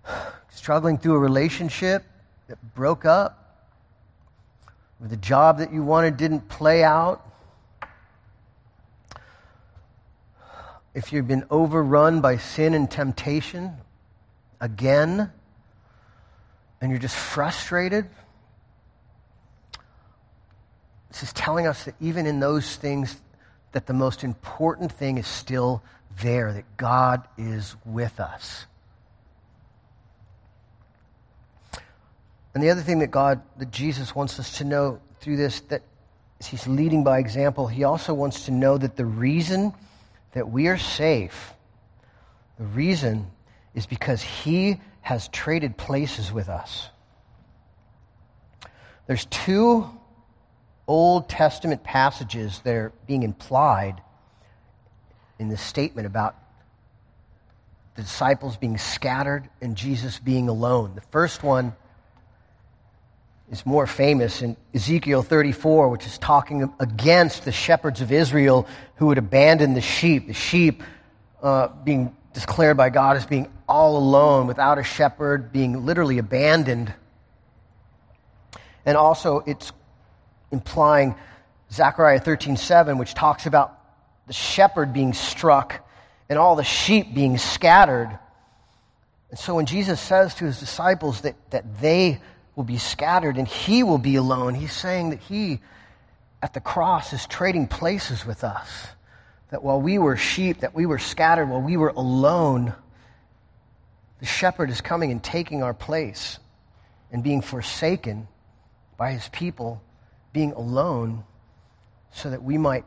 struggling 0.50 0.98
through 0.98 1.16
a 1.16 1.20
relationship 1.20 2.04
that 2.48 2.58
broke 2.76 3.06
up, 3.06 3.40
or 5.02 5.08
the 5.08 5.18
job 5.18 5.58
that 5.58 5.74
you 5.74 5.84
wanted 5.84 6.18
didn't 6.18 6.48
play 6.48 6.84
out, 6.84 7.28
if 10.94 11.12
you've 11.12 11.28
been 11.28 11.46
overrun 11.50 12.22
by 12.22 12.38
sin 12.38 12.74
and 12.74 12.90
temptation 12.90 13.74
again, 14.62 15.32
and 16.80 16.92
you're 16.92 17.00
just 17.00 17.16
frustrated, 17.16 18.08
this 21.10 21.24
is 21.24 21.34
telling 21.34 21.66
us 21.66 21.86
that 21.86 21.96
even 22.00 22.26
in 22.26 22.40
those 22.40 22.76
things, 22.76 23.20
that 23.74 23.86
the 23.86 23.94
most 23.94 24.24
important 24.24 24.92
thing 24.92 25.18
is 25.18 25.28
still 25.28 25.84
there, 26.22 26.54
that 26.54 26.78
God 26.78 27.28
is 27.38 27.76
with 27.86 28.20
us. 28.20 28.66
And 32.54 32.64
the 32.64 32.70
other 32.70 32.82
thing 32.82 33.00
that 33.00 33.12
God, 33.12 33.42
that 33.58 33.72
Jesus 33.72 34.16
wants 34.16 34.40
us 34.40 34.58
to 34.60 34.64
know 34.64 35.00
through 35.20 35.38
this, 35.38 35.62
that 35.62 35.82
he's 36.44 36.68
leading 36.68 37.04
by 37.04 37.20
example, 37.20 37.68
he 37.68 37.84
also 37.84 38.14
wants 38.14 38.46
to 38.46 38.52
know 38.52 38.78
that 38.78 38.96
the 38.96 39.06
reason 39.06 39.74
that 40.34 40.50
we 40.50 40.68
are 40.68 40.78
safe, 40.78 41.54
the 42.58 42.66
reason 42.66 43.32
is 43.74 43.86
because 43.86 44.22
He 44.22 44.80
has 45.02 45.28
traded 45.30 45.78
places 45.78 46.32
with 46.32 46.50
us. 46.50 46.90
There's 49.08 49.26
two 49.26 49.90
Old 50.94 51.28
Testament 51.28 51.84
passages 51.84 52.60
that 52.66 52.76
are 52.76 52.92
being 53.08 53.24
implied 53.24 54.00
in 55.40 55.50
this 55.50 55.60
statement 55.60 56.06
about 56.06 56.36
the 57.96 58.04
disciples 58.04 58.58
being 58.58 58.78
scattered 58.78 59.50
and 59.60 59.76
Jesus 59.76 60.20
being 60.20 60.50
alone. 60.50 60.94
The 60.94 61.02
first 61.10 61.42
one 61.42 61.74
is 63.52 63.66
more 63.66 63.88
famous 63.88 64.44
in 64.44 64.56
Ezekiel 64.76 65.24
34, 65.24 65.90
which 65.90 66.06
is 66.06 66.20
talking 66.20 66.72
against 66.80 67.44
the 67.44 67.52
shepherds 67.52 68.00
of 68.02 68.12
Israel 68.12 68.68
who 68.98 69.08
would 69.08 69.18
abandon 69.18 69.74
the 69.74 69.82
sheep, 69.82 70.28
the 70.28 70.34
sheep 70.36 70.84
uh, 71.42 71.70
being 71.84 72.16
declared 72.34 72.78
by 72.78 72.92
God 72.92 73.18
as 73.18 73.26
being 73.26 73.52
all 73.68 73.98
alone, 73.98 74.46
without 74.46 74.78
a 74.78 74.84
shepherd, 74.84 75.52
being 75.52 75.88
literally 75.88 76.20
abandoned. 76.20 76.94
And 78.86 78.96
also, 78.96 79.40
it's 79.48 79.72
implying 80.54 81.16
Zechariah 81.72 82.20
13:7, 82.20 82.98
which 82.98 83.14
talks 83.14 83.46
about 83.46 83.78
the 84.28 84.34
shepherd 84.34 84.94
being 84.94 85.14
struck 85.14 85.86
and 86.30 86.40
all 86.40 86.56
the 86.56 86.64
sheep 86.64 87.14
being 87.14 87.38
scattered. 87.38 88.18
And 89.30 89.40
so 89.40 89.56
when 89.56 89.66
Jesus 89.66 90.00
says 90.00 90.36
to 90.36 90.46
his 90.46 90.60
disciples 90.60 91.22
that, 91.22 91.36
that 91.50 91.82
they 91.82 92.22
will 92.56 92.64
be 92.64 92.78
scattered 92.78 93.38
and 93.38 93.48
he 93.48 93.84
will 93.84 93.98
be 93.98 94.16
alone. 94.16 94.54
He's 94.54 94.72
saying 94.74 95.10
that 95.10 95.20
he, 95.20 95.60
at 96.42 96.54
the 96.54 96.62
cross, 96.62 97.12
is 97.12 97.26
trading 97.26 97.68
places 97.68 98.26
with 98.26 98.44
us. 98.44 98.88
That 99.50 99.64
while 99.64 99.82
we 99.82 99.98
were 99.98 100.16
sheep, 100.16 100.60
that 100.60 100.76
we 100.76 100.86
were 100.86 101.00
scattered, 101.00 101.50
while 101.50 101.62
we 101.62 101.78
were 101.78 101.90
alone, 101.90 102.74
the 104.20 104.26
shepherd 104.26 104.70
is 104.70 104.82
coming 104.82 105.12
and 105.12 105.24
taking 105.24 105.64
our 105.64 105.74
place 105.74 106.40
and 107.12 107.24
being 107.24 107.42
forsaken 107.42 108.28
by 108.98 109.12
his 109.12 109.28
people 109.30 109.82
being 110.34 110.52
alone 110.54 111.24
so 112.12 112.30
that 112.30 112.44
we 112.44 112.58
might 112.58 112.86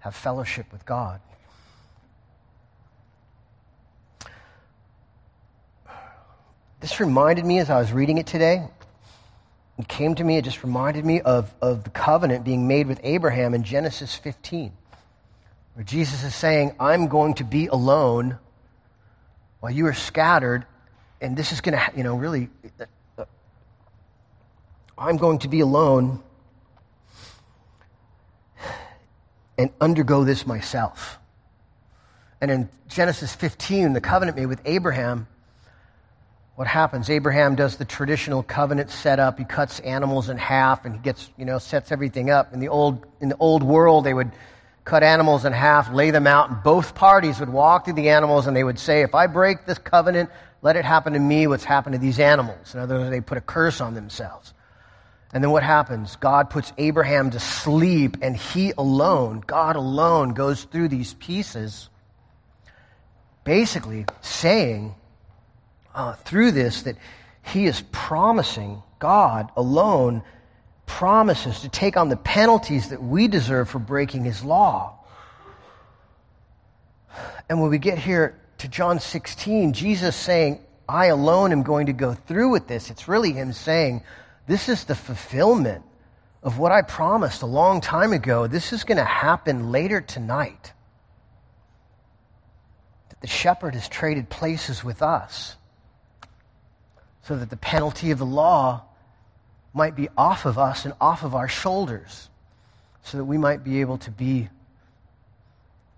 have 0.00 0.14
fellowship 0.14 0.72
with 0.72 0.84
God. 0.84 1.20
This 6.80 6.98
reminded 6.98 7.44
me 7.44 7.60
as 7.60 7.70
I 7.70 7.78
was 7.78 7.92
reading 7.92 8.18
it 8.18 8.26
today. 8.26 8.66
It 9.78 9.86
came 9.86 10.16
to 10.16 10.24
me, 10.24 10.36
it 10.36 10.44
just 10.44 10.64
reminded 10.64 11.04
me 11.04 11.20
of, 11.20 11.54
of 11.62 11.84
the 11.84 11.90
covenant 11.90 12.44
being 12.44 12.66
made 12.66 12.88
with 12.88 12.98
Abraham 13.04 13.54
in 13.54 13.62
Genesis 13.62 14.16
15, 14.16 14.72
where 15.74 15.84
Jesus 15.84 16.24
is 16.24 16.34
saying, 16.34 16.74
I'm 16.80 17.06
going 17.06 17.34
to 17.34 17.44
be 17.44 17.68
alone 17.68 18.38
while 19.60 19.72
you 19.72 19.86
are 19.86 19.94
scattered, 19.94 20.66
and 21.20 21.36
this 21.36 21.52
is 21.52 21.60
going 21.60 21.78
to, 21.78 21.96
you 21.96 22.02
know, 22.02 22.16
really, 22.16 22.50
I'm 25.02 25.16
going 25.16 25.40
to 25.40 25.48
be 25.48 25.58
alone 25.58 26.22
and 29.58 29.70
undergo 29.80 30.22
this 30.22 30.46
myself. 30.46 31.18
And 32.40 32.52
in 32.52 32.68
Genesis 32.86 33.34
15, 33.34 33.94
the 33.94 34.00
covenant 34.00 34.36
made 34.36 34.46
with 34.46 34.60
Abraham, 34.64 35.26
what 36.54 36.68
happens? 36.68 37.10
Abraham 37.10 37.56
does 37.56 37.78
the 37.78 37.84
traditional 37.84 38.44
covenant 38.44 38.90
setup. 38.90 39.40
He 39.40 39.44
cuts 39.44 39.80
animals 39.80 40.28
in 40.28 40.38
half 40.38 40.84
and 40.84 40.94
he 40.94 41.00
gets, 41.00 41.28
you 41.36 41.46
know, 41.46 41.58
sets 41.58 41.90
everything 41.90 42.30
up. 42.30 42.52
In 42.52 42.60
the 42.60 42.68
old, 42.68 43.04
in 43.20 43.28
the 43.28 43.36
old 43.38 43.64
world, 43.64 44.04
they 44.04 44.14
would 44.14 44.30
cut 44.84 45.02
animals 45.02 45.44
in 45.44 45.52
half, 45.52 45.92
lay 45.92 46.12
them 46.12 46.28
out, 46.28 46.48
and 46.48 46.62
both 46.62 46.94
parties 46.94 47.40
would 47.40 47.48
walk 47.48 47.86
through 47.86 47.94
the 47.94 48.10
animals 48.10 48.46
and 48.46 48.56
they 48.56 48.62
would 48.62 48.78
say, 48.78 49.02
if 49.02 49.16
I 49.16 49.26
break 49.26 49.66
this 49.66 49.78
covenant, 49.78 50.30
let 50.60 50.76
it 50.76 50.84
happen 50.84 51.14
to 51.14 51.18
me 51.18 51.48
what's 51.48 51.64
happened 51.64 51.94
to 51.94 51.98
these 51.98 52.20
animals. 52.20 52.72
In 52.72 52.78
other 52.78 52.98
words, 52.98 53.10
they 53.10 53.20
put 53.20 53.36
a 53.36 53.40
curse 53.40 53.80
on 53.80 53.94
themselves. 53.94 54.54
And 55.32 55.42
then 55.42 55.50
what 55.50 55.62
happens? 55.62 56.16
God 56.16 56.50
puts 56.50 56.72
Abraham 56.76 57.30
to 57.30 57.40
sleep, 57.40 58.18
and 58.20 58.36
he 58.36 58.72
alone, 58.76 59.42
God 59.46 59.76
alone, 59.76 60.34
goes 60.34 60.64
through 60.64 60.88
these 60.88 61.14
pieces, 61.14 61.88
basically 63.44 64.04
saying 64.20 64.94
uh, 65.94 66.14
through 66.14 66.52
this 66.52 66.82
that 66.82 66.96
he 67.42 67.64
is 67.64 67.82
promising, 67.92 68.82
God 68.98 69.50
alone 69.56 70.22
promises 70.84 71.60
to 71.60 71.68
take 71.70 71.96
on 71.96 72.10
the 72.10 72.16
penalties 72.16 72.90
that 72.90 73.02
we 73.02 73.26
deserve 73.26 73.70
for 73.70 73.78
breaking 73.78 74.24
his 74.24 74.44
law. 74.44 74.98
And 77.48 77.60
when 77.60 77.70
we 77.70 77.78
get 77.78 77.98
here 77.98 78.38
to 78.58 78.68
John 78.68 79.00
16, 79.00 79.72
Jesus 79.72 80.14
saying, 80.14 80.60
I 80.88 81.06
alone 81.06 81.52
am 81.52 81.62
going 81.62 81.86
to 81.86 81.92
go 81.92 82.12
through 82.12 82.50
with 82.50 82.68
this, 82.68 82.90
it's 82.90 83.08
really 83.08 83.32
him 83.32 83.52
saying, 83.52 84.02
this 84.52 84.68
is 84.68 84.84
the 84.84 84.94
fulfillment 84.94 85.82
of 86.42 86.58
what 86.58 86.72
I 86.72 86.82
promised 86.82 87.40
a 87.40 87.46
long 87.46 87.80
time 87.80 88.12
ago. 88.12 88.46
This 88.46 88.74
is 88.74 88.84
going 88.84 88.98
to 88.98 89.04
happen 89.04 89.72
later 89.72 90.02
tonight. 90.02 90.74
That 93.08 93.22
the 93.22 93.28
shepherd 93.28 93.72
has 93.72 93.88
traded 93.88 94.28
places 94.28 94.84
with 94.84 95.00
us 95.00 95.56
so 97.22 97.34
that 97.36 97.48
the 97.48 97.56
penalty 97.56 98.10
of 98.10 98.18
the 98.18 98.26
law 98.26 98.82
might 99.72 99.96
be 99.96 100.10
off 100.18 100.44
of 100.44 100.58
us 100.58 100.84
and 100.84 100.92
off 101.00 101.24
of 101.24 101.34
our 101.34 101.48
shoulders, 101.48 102.28
so 103.04 103.16
that 103.16 103.24
we 103.24 103.38
might 103.38 103.64
be 103.64 103.80
able 103.80 103.96
to 103.96 104.10
be 104.10 104.50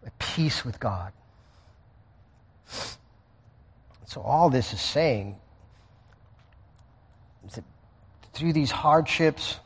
at 0.07 0.17
peace 0.21 0.64
with 0.64 0.79
God. 0.79 1.12
So, 4.07 4.21
all 4.21 4.49
this 4.49 4.73
is 4.73 4.81
saying 4.81 5.40
through 8.35 8.53
these 8.53 8.70
hardships 8.70 9.59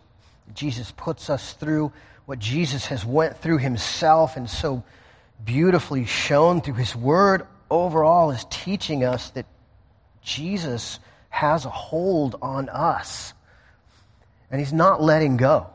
Jesus 0.54 0.92
puts 0.92 1.30
us 1.30 1.52
through, 1.54 1.92
what 2.26 2.38
Jesus 2.38 2.86
has 2.86 3.04
went 3.04 3.38
through 3.38 3.58
himself 3.58 4.36
and 4.36 4.48
so 4.48 4.82
beautifully 5.44 6.04
shown 6.04 6.60
through 6.60 6.74
his 6.74 6.94
word 6.94 7.46
overall 7.70 8.30
is 8.30 8.44
teaching 8.50 9.04
us 9.04 9.30
that 9.30 9.46
Jesus 10.22 10.98
has 11.30 11.64
a 11.64 11.70
hold 11.70 12.36
on 12.42 12.68
us. 12.68 13.32
And 14.50 14.60
he's 14.60 14.72
not 14.72 15.02
letting 15.02 15.36
go. 15.36 15.66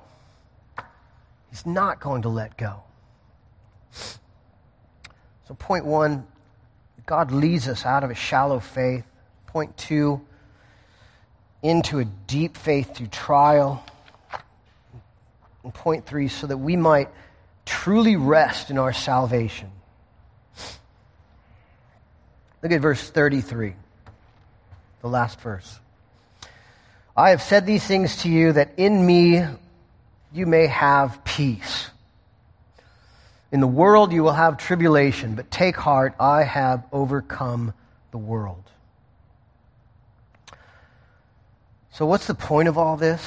He's 1.49 1.65
not 1.65 1.99
going 1.99 2.23
to 2.23 2.29
let 2.29 2.57
go. 2.57 2.81
So, 3.91 5.53
point 5.57 5.85
one, 5.85 6.25
God 7.05 7.31
leads 7.31 7.67
us 7.67 7.85
out 7.85 8.03
of 8.03 8.09
a 8.09 8.15
shallow 8.15 8.59
faith. 8.59 9.05
Point 9.47 9.77
two, 9.77 10.21
into 11.63 11.97
a 11.99 12.05
deep 12.05 12.57
faith 12.57 12.95
through 12.95 13.07
trial. 13.07 13.83
And 15.63 15.73
point 15.73 16.05
three, 16.05 16.27
so 16.27 16.45
that 16.45 16.57
we 16.57 16.75
might 16.75 17.09
truly 17.65 18.17
rest 18.17 18.69
in 18.69 18.77
our 18.77 18.93
salvation. 18.93 19.71
Look 22.61 22.71
at 22.71 22.81
verse 22.81 23.09
33, 23.09 23.73
the 25.01 25.07
last 25.07 25.39
verse. 25.41 25.79
I 27.15 27.29
have 27.29 27.41
said 27.41 27.65
these 27.65 27.83
things 27.83 28.23
to 28.23 28.29
you 28.29 28.53
that 28.53 28.73
in 28.77 29.05
me 29.05 29.45
you 30.33 30.45
may 30.45 30.67
have 30.67 31.23
peace. 31.23 31.89
In 33.51 33.59
the 33.59 33.67
world 33.67 34.11
you 34.11 34.23
will 34.23 34.33
have 34.33 34.57
tribulation, 34.57 35.35
but 35.35 35.51
take 35.51 35.75
heart, 35.75 36.15
I 36.19 36.43
have 36.43 36.83
overcome 36.91 37.73
the 38.11 38.17
world. 38.17 38.63
So, 41.93 42.07
what's 42.07 42.25
the 42.25 42.33
point 42.33 42.67
of 42.67 42.79
all 42.79 42.97
this? 42.97 43.23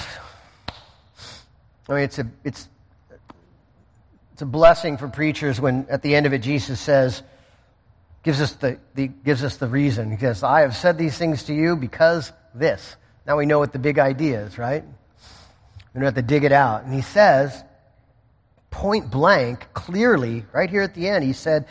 I 1.88 1.94
mean, 1.94 2.02
it's 2.02 2.18
a, 2.18 2.26
it's, 2.42 2.68
it's 4.32 4.42
a 4.42 4.46
blessing 4.46 4.96
for 4.96 5.06
preachers 5.06 5.60
when 5.60 5.86
at 5.88 6.02
the 6.02 6.16
end 6.16 6.26
of 6.26 6.32
it 6.32 6.40
Jesus 6.40 6.80
says, 6.80 7.22
gives 8.24 8.40
us 8.40 8.54
the, 8.54 8.80
the, 8.96 9.06
gives 9.06 9.44
us 9.44 9.58
the 9.58 9.68
reason. 9.68 10.10
He 10.10 10.18
says, 10.18 10.42
I 10.42 10.62
have 10.62 10.74
said 10.74 10.98
these 10.98 11.16
things 11.16 11.44
to 11.44 11.54
you 11.54 11.76
because 11.76 12.32
this. 12.56 12.96
Now 13.24 13.36
we 13.36 13.46
know 13.46 13.60
what 13.60 13.72
the 13.72 13.78
big 13.78 14.00
idea 14.00 14.40
is, 14.40 14.58
right? 14.58 14.82
We 14.82 16.00
don't 16.00 16.04
have 16.04 16.16
to 16.16 16.22
dig 16.22 16.42
it 16.42 16.50
out. 16.50 16.82
And 16.82 16.92
he 16.92 17.02
says, 17.02 17.62
point 18.70 19.12
blank, 19.12 19.64
clearly, 19.74 20.44
right 20.52 20.68
here 20.68 20.82
at 20.82 20.94
the 20.94 21.08
end, 21.08 21.22
he 21.22 21.34
said 21.34 21.66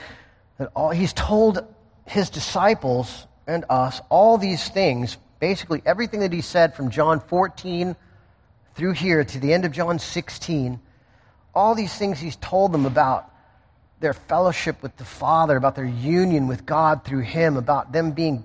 that 0.60 0.72
all, 0.74 0.92
he's 0.92 1.12
told 1.12 1.60
his 2.06 2.30
disciples 2.30 3.28
and 3.48 3.66
us 3.70 4.00
all 4.10 4.38
these 4.38 4.66
things, 4.70 5.18
basically 5.46 5.80
everything 5.86 6.22
that 6.22 6.34
he 6.34 6.42
said 6.42 6.74
from 6.74 6.90
John 6.90 7.20
14 7.20 7.96
through 8.74 8.94
here 8.94 9.24
to 9.24 9.40
the 9.40 9.54
end 9.54 9.64
of 9.64 9.72
John 9.72 10.00
16, 10.00 10.80
all 11.54 11.76
these 11.76 11.96
things 11.96 12.20
he's 12.20 12.36
told 12.38 12.72
them 12.72 12.88
about 12.88 13.32
their 14.00 14.14
fellowship 14.14 14.82
with 14.82 14.98
the 14.98 15.06
Father, 15.06 15.56
about 15.56 15.76
their 15.76 15.86
union 15.86 16.48
with 16.48 16.66
God 16.66 17.04
through 17.06 17.20
him, 17.20 17.58
about 17.58 17.92
them 17.92 18.14
being 18.14 18.44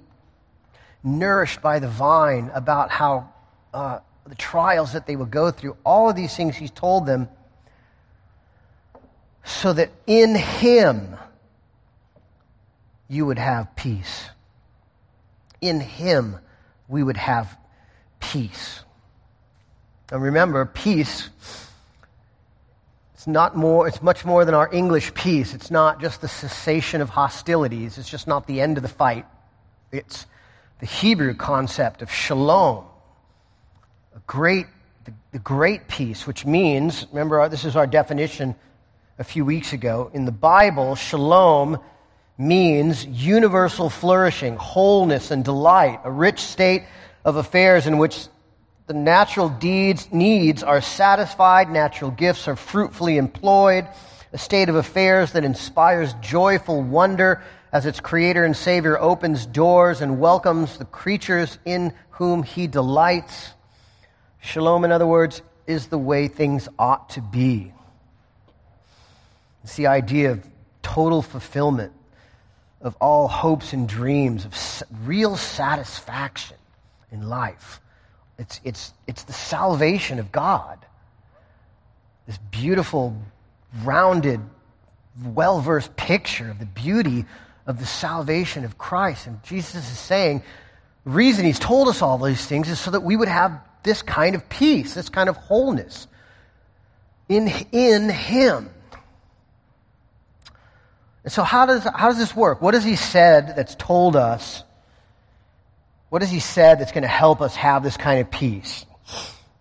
nourished 1.03 1.63
by 1.63 1.79
the 1.79 1.89
vine, 1.89 2.51
about 2.53 2.91
how 2.91 3.33
uh, 3.73 4.01
the 4.27 4.35
trials 4.35 4.93
that 4.93 5.07
they 5.07 5.17
would 5.17 5.31
go 5.31 5.51
through, 5.51 5.79
all 5.87 6.11
of 6.11 6.17
these 6.17 6.37
things 6.37 6.55
he's 6.55 6.71
told 6.71 7.07
them, 7.07 7.31
so 9.43 9.73
that 9.73 9.89
in 10.07 10.35
him 10.35 11.17
you 13.09 13.25
would 13.25 13.39
have 13.39 13.75
peace. 13.75 14.29
In 15.63 15.81
him 15.81 16.41
we 16.91 17.03
would 17.03 17.17
have 17.17 17.57
peace. 18.21 18.81
And 20.13 20.23
remember, 20.23 20.67
peace 20.67 21.31
it's 23.21 23.27
not 23.27 23.55
more, 23.55 23.87
it's 23.87 24.01
much 24.01 24.25
more 24.25 24.47
than 24.47 24.55
our 24.55 24.73
English 24.73 25.13
peace. 25.13 25.53
It's 25.53 25.71
not 25.71 26.01
just 26.01 26.23
the 26.23 26.27
cessation 26.27 27.03
of 27.03 27.11
hostilities. 27.11 27.99
It's 27.99 28.09
just 28.09 28.27
not 28.27 28.47
the 28.47 28.63
end 28.63 28.79
of 28.79 28.83
the 28.83 28.89
fight. 28.89 29.27
It's 29.93 30.25
the 30.79 30.87
Hebrew 30.87 31.35
concept 31.35 32.01
of 32.01 32.11
shalom, 32.11 32.87
a 34.17 34.21
great, 34.27 34.65
the, 35.33 35.39
great 35.39 35.87
peace, 35.87 36.27
which 36.27 36.47
means, 36.47 37.07
remember, 37.13 37.43
uh, 37.43 37.49
this 37.49 37.67
is 37.67 37.77
our 37.77 37.87
definition 37.87 38.55
a 39.19 39.25
few 39.25 39.45
weeks 39.45 39.75
ago. 39.75 40.11
In 40.15 40.25
the 40.25 40.33
Bible, 40.33 40.95
shalom 40.95 41.79
means 42.41 43.05
universal 43.05 43.91
flourishing, 43.91 44.57
wholeness, 44.57 45.31
and 45.31 45.45
delight, 45.45 46.01
a 46.05 46.11
rich 46.11 46.41
state 46.41 46.85
of 47.23 47.37
affairs 47.37 47.87
in 47.87 47.99
which 47.99 48.29
the 48.87 48.95
natural 48.95 49.51
deeds, 49.51 50.09
needs 50.11 50.63
are 50.63 50.81
satisfied, 50.81 51.71
natural 51.71 52.11
gifts 52.11 52.49
are 52.49 52.57
fruitfully 52.57 53.19
employed, 53.19 53.87
a 54.33 54.39
state 54.39 54.71
of 54.71 54.75
affairs 54.75 55.33
that 55.33 55.45
inspires 55.45 56.15
joyful 56.23 56.83
wonder 56.83 57.43
as 57.73 57.85
its 57.85 58.01
creator 58.01 58.45
and 58.45 58.57
savior 58.57 58.99
opens 58.99 59.45
doors 59.45 60.01
and 60.01 60.19
welcomes 60.19 60.79
the 60.79 60.87
creatures 60.87 61.59
in 61.67 61.93
whom 62.13 62.43
he 62.43 62.67
delights. 62.67 63.53
Shalom, 64.41 64.85
in 64.85 64.93
other 64.93 65.07
words, 65.07 65.43
is 65.67 65.89
the 65.89 65.99
way 65.99 66.27
things 66.27 66.69
ought 66.79 67.11
to 67.11 67.21
be. 67.21 67.73
It's 69.63 69.77
the 69.77 69.89
idea 69.89 70.33
of 70.33 70.47
total 70.83 71.21
fulfillment 71.21 71.93
of 72.81 72.97
all 73.01 73.29
hopes 73.29 73.73
and 73.73 73.89
dreams, 73.89 74.45
of 74.45 74.55
real 75.05 75.37
satisfaction 75.37 76.57
in 77.13 77.29
life, 77.29 77.81
It's, 78.39 78.61
it's, 78.65 78.95
it's 79.07 79.25
the 79.25 79.33
salvation 79.35 80.19
of 80.19 80.33
God. 80.33 80.79
This 82.27 82.39
beautiful, 82.51 83.15
rounded, 83.83 84.41
well 85.23 85.61
versed 85.61 85.95
picture 85.97 86.51
of 86.51 86.59
the 86.59 86.67
beauty 86.67 87.27
of 87.67 87.79
the 87.79 87.87
salvation 87.87 88.65
of 88.65 88.79
Christ. 88.79 89.27
And 89.27 89.43
Jesus 89.43 89.91
is 89.91 89.99
saying, 89.99 90.43
the 91.05 91.11
reason 91.11 91.45
he's 91.45 91.59
told 91.59 91.89
us 91.89 92.03
all 92.03 92.19
these 92.19 92.47
things 92.47 92.69
is 92.71 92.81
so 92.81 92.93
that 92.93 93.03
we 93.03 93.17
would 93.17 93.29
have 93.29 93.61
this 93.83 94.03
kind 94.03 94.35
of 94.35 94.49
peace, 94.49 94.95
this 94.95 95.09
kind 95.09 95.29
of 95.29 95.37
wholeness 95.37 96.07
in, 97.29 97.49
in 97.73 98.09
him. 98.09 98.71
And 101.25 101.33
so, 101.33 101.43
how 101.43 101.67
does, 101.67 101.85
how 101.85 102.09
does 102.09 102.19
this 102.19 102.35
work? 102.35 102.63
What 102.63 102.75
has 102.75 102.85
he 102.85 102.97
said 102.97 103.55
that's 103.57 103.75
told 103.75 104.17
us? 104.17 104.63
What 106.09 106.23
has 106.23 106.31
he 106.31 106.41
said 106.41 106.81
that's 106.81 106.93
going 106.93 107.03
to 107.03 107.09
help 107.09 107.41
us 107.41 107.55
have 107.57 107.83
this 107.83 107.97
kind 107.97 108.21
of 108.21 108.31
peace? 108.31 108.85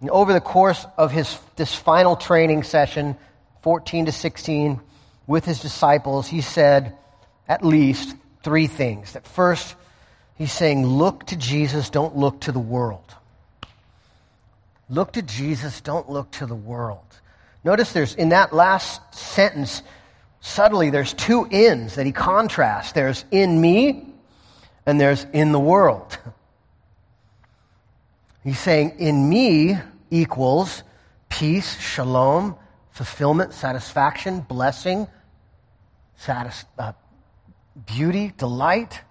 And 0.01 0.09
over 0.09 0.33
the 0.33 0.41
course 0.41 0.85
of 0.97 1.11
his, 1.11 1.37
this 1.57 1.75
final 1.75 2.15
training 2.15 2.63
session, 2.63 3.17
14 3.61 4.05
to 4.05 4.11
16, 4.11 4.79
with 5.27 5.45
his 5.45 5.59
disciples, 5.59 6.27
he 6.27 6.41
said 6.41 6.97
at 7.47 7.63
least 7.63 8.15
three 8.41 8.67
things. 8.67 9.13
That 9.13 9.27
first, 9.27 9.75
he's 10.35 10.51
saying, 10.51 10.85
look 10.85 11.27
to 11.27 11.35
Jesus, 11.35 11.89
don't 11.89 12.15
look 12.15 12.41
to 12.41 12.51
the 12.51 12.59
world. 12.59 13.03
Look 14.89 15.13
to 15.13 15.21
Jesus, 15.21 15.81
don't 15.81 16.09
look 16.09 16.31
to 16.31 16.45
the 16.45 16.55
world. 16.55 17.05
Notice 17.63 17.91
there's, 17.91 18.15
in 18.15 18.29
that 18.29 18.53
last 18.53 19.13
sentence, 19.13 19.83
subtly 20.41 20.89
there's 20.89 21.13
two 21.13 21.47
ins 21.49 21.95
that 21.95 22.05
he 22.05 22.11
contrasts. 22.11 22.91
There's 22.91 23.25
in 23.31 23.59
me, 23.59 24.05
and 24.85 24.99
there's 24.99 25.25
in 25.33 25.51
the 25.51 25.59
world. 25.59 26.17
He's 28.43 28.59
saying, 28.59 28.95
in 28.99 29.29
me 29.29 29.77
equals 30.09 30.83
peace, 31.29 31.79
shalom, 31.79 32.55
fulfillment, 32.91 33.53
satisfaction, 33.53 34.41
blessing, 34.41 35.07
satis- 36.15 36.65
uh, 36.77 36.93
beauty, 37.85 38.33
delight. 38.37 39.01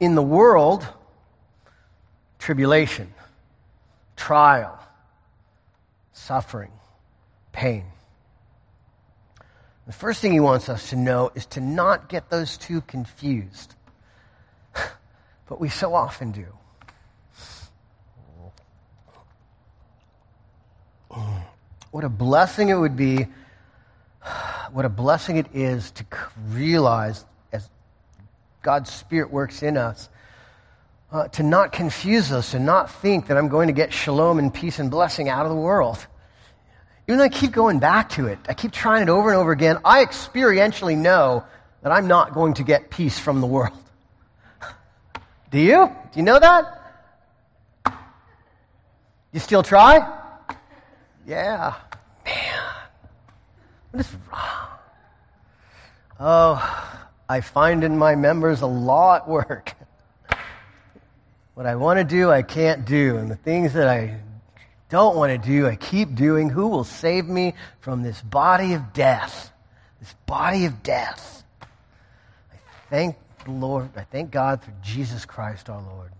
In 0.00 0.16
the 0.16 0.22
world, 0.22 0.86
tribulation, 2.38 3.12
trial, 4.16 4.80
suffering, 6.12 6.72
pain. 7.52 7.91
The 9.86 9.92
first 9.92 10.20
thing 10.20 10.32
he 10.32 10.40
wants 10.40 10.68
us 10.68 10.90
to 10.90 10.96
know 10.96 11.32
is 11.34 11.46
to 11.46 11.60
not 11.60 12.08
get 12.08 12.30
those 12.30 12.56
two 12.56 12.80
confused. 12.82 13.74
but 15.48 15.60
we 15.60 15.68
so 15.68 15.94
often 15.94 16.32
do. 16.32 16.46
What 21.90 22.04
a 22.04 22.08
blessing 22.08 22.70
it 22.70 22.74
would 22.74 22.96
be, 22.96 23.26
what 24.72 24.86
a 24.86 24.88
blessing 24.88 25.36
it 25.36 25.48
is 25.52 25.90
to 25.90 26.06
realize 26.48 27.26
as 27.52 27.68
God's 28.62 28.90
Spirit 28.90 29.30
works 29.30 29.62
in 29.62 29.76
us, 29.76 30.08
uh, 31.10 31.28
to 31.28 31.42
not 31.42 31.70
confuse 31.70 32.32
us 32.32 32.54
and 32.54 32.64
not 32.64 32.90
think 32.90 33.26
that 33.26 33.36
I'm 33.36 33.48
going 33.48 33.66
to 33.66 33.74
get 33.74 33.92
shalom 33.92 34.38
and 34.38 34.54
peace 34.54 34.78
and 34.78 34.90
blessing 34.90 35.28
out 35.28 35.44
of 35.44 35.50
the 35.50 35.56
world. 35.56 36.06
Even 37.08 37.18
though 37.18 37.24
I 37.24 37.28
keep 37.28 37.52
going 37.52 37.78
back 37.78 38.10
to 38.10 38.26
it, 38.26 38.38
I 38.48 38.54
keep 38.54 38.70
trying 38.70 39.02
it 39.02 39.08
over 39.08 39.30
and 39.30 39.38
over 39.38 39.50
again, 39.52 39.78
I 39.84 40.04
experientially 40.04 40.96
know 40.96 41.44
that 41.82 41.90
I'm 41.90 42.06
not 42.06 42.32
going 42.32 42.54
to 42.54 42.62
get 42.62 42.90
peace 42.90 43.18
from 43.18 43.40
the 43.40 43.46
world. 43.46 43.76
Do 45.50 45.58
you? 45.58 45.86
Do 45.86 46.18
you 46.18 46.22
know 46.22 46.38
that? 46.38 46.78
You 49.32 49.40
still 49.40 49.62
try? 49.62 50.20
Yeah. 51.26 51.74
Man. 52.24 52.64
What 53.90 54.00
is 54.00 54.16
wrong? 54.30 54.68
Oh, 56.20 56.98
I 57.28 57.40
find 57.40 57.82
in 57.82 57.98
my 57.98 58.14
members 58.14 58.60
a 58.60 58.66
law 58.66 59.16
at 59.16 59.28
work. 59.28 59.74
What 61.54 61.66
I 61.66 61.74
want 61.74 61.98
to 61.98 62.04
do, 62.04 62.30
I 62.30 62.40
can't 62.40 62.86
do. 62.86 63.18
And 63.18 63.30
the 63.30 63.36
things 63.36 63.74
that 63.74 63.86
I 63.86 64.18
don't 64.92 65.16
want 65.16 65.32
to 65.32 65.38
do, 65.38 65.66
I 65.66 65.74
keep 65.74 66.14
doing. 66.14 66.50
Who 66.50 66.68
will 66.68 66.84
save 66.84 67.26
me 67.26 67.54
from 67.80 68.02
this 68.02 68.20
body 68.20 68.74
of 68.74 68.92
death? 68.92 69.50
This 70.00 70.14
body 70.26 70.66
of 70.66 70.82
death. 70.82 71.44
I 71.62 72.56
thank 72.90 73.16
the 73.46 73.52
Lord. 73.52 73.88
I 73.96 74.02
thank 74.02 74.30
God 74.30 74.62
for 74.62 74.70
Jesus 74.82 75.24
Christ 75.24 75.70
our 75.70 75.80
Lord. 75.80 76.10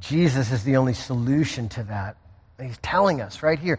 Jesus 0.00 0.50
is 0.50 0.64
the 0.64 0.78
only 0.78 0.94
solution 0.94 1.68
to 1.70 1.82
that. 1.84 2.16
He's 2.58 2.78
telling 2.78 3.20
us 3.20 3.42
right 3.42 3.58
here 3.58 3.78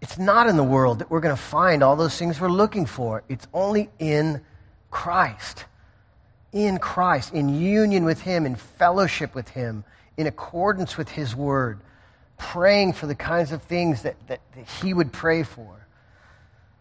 it's 0.00 0.18
not 0.18 0.48
in 0.48 0.56
the 0.56 0.64
world 0.64 0.98
that 0.98 1.08
we're 1.08 1.20
going 1.20 1.36
to 1.36 1.40
find 1.40 1.84
all 1.84 1.94
those 1.94 2.18
things 2.18 2.40
we're 2.40 2.48
looking 2.48 2.84
for. 2.84 3.22
It's 3.28 3.46
only 3.54 3.90
in 4.00 4.40
Christ. 4.90 5.66
In 6.52 6.78
Christ, 6.78 7.32
in 7.32 7.48
union 7.48 8.04
with 8.04 8.22
Him, 8.22 8.44
in 8.44 8.56
fellowship 8.56 9.36
with 9.36 9.50
Him, 9.50 9.84
in 10.16 10.26
accordance 10.26 10.96
with 10.96 11.08
His 11.08 11.36
Word, 11.36 11.78
praying 12.38 12.94
for 12.94 13.06
the 13.06 13.14
kinds 13.14 13.52
of 13.52 13.62
things 13.62 14.02
that, 14.02 14.16
that, 14.28 14.40
that 14.54 14.66
He 14.80 14.94
would 14.94 15.12
pray 15.12 15.42
for, 15.42 15.86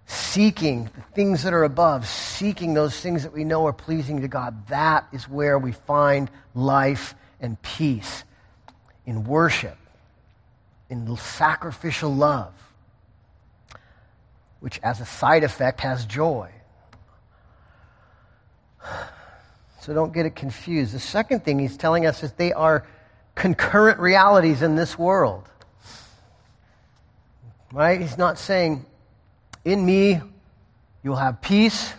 seeking 0.05 0.85
the 0.95 1.01
things 1.13 1.43
that 1.43 1.53
are 1.53 1.63
above, 1.63 2.07
seeking 2.07 2.73
those 2.73 2.99
things 2.99 3.23
that 3.23 3.33
we 3.33 3.43
know 3.43 3.65
are 3.65 3.73
pleasing 3.73 4.21
to 4.21 4.27
God. 4.27 4.67
That 4.67 5.07
is 5.11 5.27
where 5.27 5.59
we 5.59 5.71
find 5.71 6.29
life 6.55 7.15
and 7.41 7.61
peace 7.61 8.23
in 9.05 9.23
worship 9.23 9.77
in 10.89 11.17
sacrificial 11.17 12.13
love, 12.13 12.53
which 14.59 14.79
as 14.83 15.01
a 15.01 15.05
side 15.05 15.43
effect 15.43 15.81
has 15.81 16.05
joy. 16.05 16.51
So 19.81 19.93
don't 19.93 20.11
get 20.11 20.25
it 20.25 20.35
confused. 20.35 20.93
The 20.93 20.99
second 20.99 21.45
thing 21.45 21.59
he's 21.59 21.77
telling 21.77 22.05
us 22.05 22.21
is 22.21 22.33
they 22.33 22.51
are 22.51 22.85
concurrent 23.37 23.99
realities 23.99 24.61
in 24.61 24.75
this 24.75 24.97
world. 24.97 25.47
Right? 27.71 28.01
He's 28.01 28.17
not 28.17 28.37
saying, 28.37 28.85
in 29.63 29.85
me, 29.85 30.21
you'll 31.03 31.15
have 31.15 31.41
peace, 31.41 31.93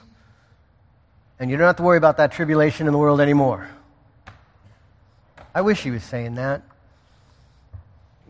and 1.38 1.51
you 1.51 1.57
don't 1.57 1.66
have 1.66 1.77
to 1.77 1.83
worry 1.83 1.98
about 1.98 2.16
that 2.18 2.33
tribulation 2.33 2.87
in 2.87 2.92
the 2.92 2.98
world 2.98 3.20
anymore. 3.20 3.68
I 5.55 5.62
wish 5.62 5.83
he 5.83 5.90
was 5.90 6.05
saying 6.05 6.35
that 6.35 6.62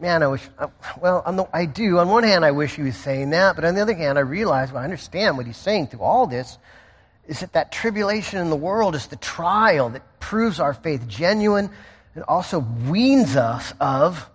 man, 0.01 0.23
I 0.23 0.29
wish, 0.29 0.49
uh, 0.59 0.69
well, 1.01 1.23
the, 1.27 1.49
I 1.53 1.67
do. 1.67 1.99
On 1.99 2.09
one 2.09 2.23
hand, 2.23 2.45
I 2.45 2.53
wish 2.53 2.77
he 2.77 2.83
was 2.83 2.97
saying 2.97 3.31
that, 3.31 3.57
but 3.57 3.65
on 3.65 3.75
the 3.75 3.83
other 3.83 3.95
hand, 3.95 4.19
I 4.19 4.23
realize, 4.23 4.73
well, 4.73 4.81
I 4.81 4.85
understand 4.85 5.37
what 5.37 5.47
he's 5.47 5.57
saying 5.57 5.89
through 5.89 6.03
all 6.03 6.27
this, 6.27 6.59
is 7.27 7.41
that 7.41 7.53
that 7.53 7.73
tribulation 7.73 8.39
in 8.39 8.49
the 8.49 8.57
world 8.57 8.95
is 8.95 9.07
the 9.09 9.17
trial 9.17 9.91
that 9.91 10.21
proves 10.21 10.61
our 10.61 10.73
faith 10.73 11.07
genuine 11.09 11.71
and 12.15 12.25
also 12.25 12.61
weans 12.89 13.37
us 13.37 13.73
of 13.81 14.29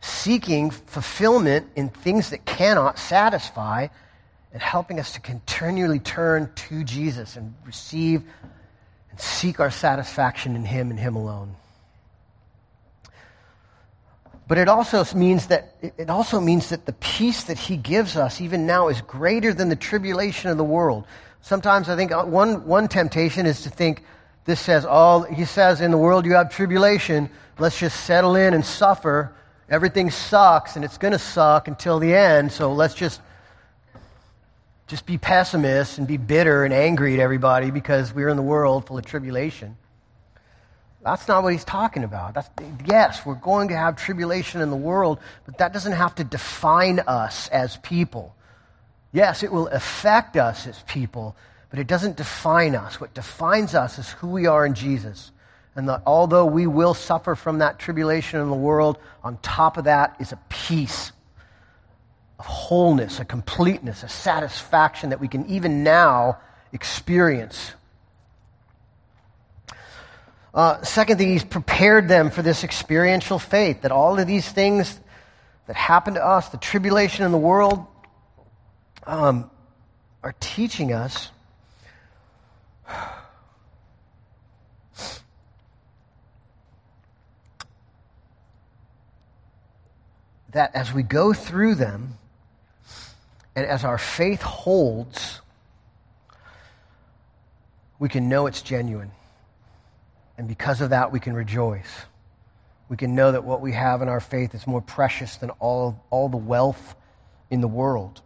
seeking 0.00 0.70
fulfillment 0.70 1.68
in 1.76 1.88
things 1.88 2.30
that 2.30 2.44
cannot 2.44 2.98
satisfy 2.98 3.88
and 4.52 4.62
helping 4.62 4.98
us 4.98 5.12
to 5.12 5.20
continually 5.20 5.98
turn 5.98 6.50
to 6.54 6.84
Jesus 6.84 7.36
and 7.36 7.54
receive 7.64 8.22
and 9.10 9.20
seek 9.20 9.60
our 9.60 9.70
satisfaction 9.70 10.56
in 10.56 10.64
him 10.64 10.90
and 10.90 10.98
him 10.98 11.16
alone. 11.16 11.54
But 14.48 14.58
it 14.58 14.68
also 14.68 15.04
means 15.14 15.46
that 15.46 15.76
it 15.80 16.10
also 16.10 16.40
means 16.40 16.70
that 16.70 16.84
the 16.84 16.92
peace 16.94 17.44
that 17.44 17.56
he 17.56 17.76
gives 17.76 18.16
us 18.16 18.40
even 18.40 18.66
now 18.66 18.88
is 18.88 19.00
greater 19.02 19.54
than 19.54 19.68
the 19.68 19.76
tribulation 19.76 20.50
of 20.50 20.56
the 20.56 20.64
world. 20.64 21.06
Sometimes 21.40 21.88
I 21.88 21.94
think 21.94 22.10
uh, 22.10 22.24
one, 22.24 22.66
one 22.66 22.88
temptation 22.88 23.46
is 23.46 23.62
to 23.62 23.70
think 23.70 24.02
this 24.50 24.60
says, 24.60 24.84
oh, 24.88 25.22
he 25.22 25.44
says 25.44 25.80
in 25.80 25.92
the 25.92 25.98
world 25.98 26.26
you 26.26 26.34
have 26.34 26.50
tribulation. 26.50 27.30
Let's 27.58 27.78
just 27.78 28.04
settle 28.04 28.34
in 28.34 28.52
and 28.52 28.64
suffer. 28.64 29.32
Everything 29.68 30.10
sucks 30.10 30.74
and 30.74 30.84
it's 30.84 30.98
going 30.98 31.12
to 31.12 31.20
suck 31.20 31.68
until 31.68 32.00
the 32.00 32.12
end. 32.12 32.50
So 32.50 32.72
let's 32.72 32.94
just, 32.94 33.20
just 34.88 35.06
be 35.06 35.18
pessimists 35.18 35.98
and 35.98 36.06
be 36.08 36.16
bitter 36.16 36.64
and 36.64 36.74
angry 36.74 37.14
at 37.14 37.20
everybody 37.20 37.70
because 37.70 38.12
we're 38.12 38.28
in 38.28 38.36
the 38.36 38.42
world 38.42 38.88
full 38.88 38.98
of 38.98 39.06
tribulation. 39.06 39.76
That's 41.04 41.28
not 41.28 41.44
what 41.44 41.52
he's 41.52 41.64
talking 41.64 42.02
about. 42.02 42.34
That's, 42.34 42.50
yes, 42.84 43.24
we're 43.24 43.36
going 43.36 43.68
to 43.68 43.76
have 43.76 43.94
tribulation 43.94 44.62
in 44.62 44.70
the 44.70 44.76
world, 44.76 45.20
but 45.46 45.58
that 45.58 45.72
doesn't 45.72 45.92
have 45.92 46.16
to 46.16 46.24
define 46.24 46.98
us 47.06 47.46
as 47.48 47.76
people. 47.76 48.34
Yes, 49.12 49.44
it 49.44 49.52
will 49.52 49.68
affect 49.68 50.36
us 50.36 50.66
as 50.66 50.82
people, 50.88 51.36
but 51.70 51.78
it 51.78 51.86
doesn't 51.86 52.16
define 52.16 52.74
us. 52.74 53.00
What 53.00 53.14
defines 53.14 53.74
us 53.74 53.98
is 53.98 54.10
who 54.10 54.28
we 54.28 54.46
are 54.46 54.66
in 54.66 54.74
Jesus. 54.74 55.30
And 55.76 55.88
that 55.88 56.02
although 56.04 56.46
we 56.46 56.66
will 56.66 56.94
suffer 56.94 57.34
from 57.34 57.58
that 57.58 57.78
tribulation 57.78 58.40
in 58.40 58.50
the 58.50 58.56
world, 58.56 58.98
on 59.22 59.38
top 59.38 59.76
of 59.76 59.84
that 59.84 60.16
is 60.18 60.32
a 60.32 60.38
peace, 60.48 61.12
a 62.38 62.42
wholeness, 62.42 63.20
a 63.20 63.24
completeness, 63.24 64.02
a 64.02 64.08
satisfaction 64.08 65.10
that 65.10 65.20
we 65.20 65.28
can 65.28 65.46
even 65.46 65.84
now 65.84 66.38
experience 66.72 67.72
Uh, 70.52 70.82
second 70.82 71.20
he's 71.20 71.44
prepared 71.44 72.08
them 72.08 72.30
for 72.30 72.42
this 72.42 72.64
experiential 72.64 73.38
faith, 73.38 73.82
that 73.82 73.92
all 73.92 74.18
of 74.18 74.26
these 74.26 74.48
things 74.48 74.98
that 75.66 75.76
happen 75.76 76.14
to 76.14 76.24
us, 76.24 76.48
the 76.48 76.58
tribulation 76.58 77.24
in 77.24 77.30
the 77.30 77.38
world, 77.38 77.86
um, 79.06 79.48
are 80.24 80.34
teaching 80.40 80.92
us 80.92 81.30
that 90.52 90.74
as 90.74 90.92
we 90.92 91.02
go 91.02 91.32
through 91.32 91.76
them 91.76 92.14
and 93.54 93.66
as 93.66 93.84
our 93.84 93.98
faith 93.98 94.42
holds, 94.42 95.40
we 97.98 98.08
can 98.08 98.28
know 98.28 98.46
it's 98.46 98.62
genuine. 98.62 99.10
And 100.38 100.48
because 100.48 100.80
of 100.80 100.90
that, 100.90 101.12
we 101.12 101.20
can 101.20 101.34
rejoice. 101.34 101.90
We 102.88 102.96
can 102.96 103.14
know 103.14 103.32
that 103.32 103.44
what 103.44 103.60
we 103.60 103.72
have 103.72 104.02
in 104.02 104.08
our 104.08 104.20
faith 104.20 104.54
is 104.54 104.66
more 104.66 104.80
precious 104.80 105.36
than 105.36 105.50
all, 105.60 106.02
all 106.10 106.28
the 106.28 106.36
wealth 106.36 106.94
in 107.50 107.60
the 107.60 107.68
world. 107.68 108.22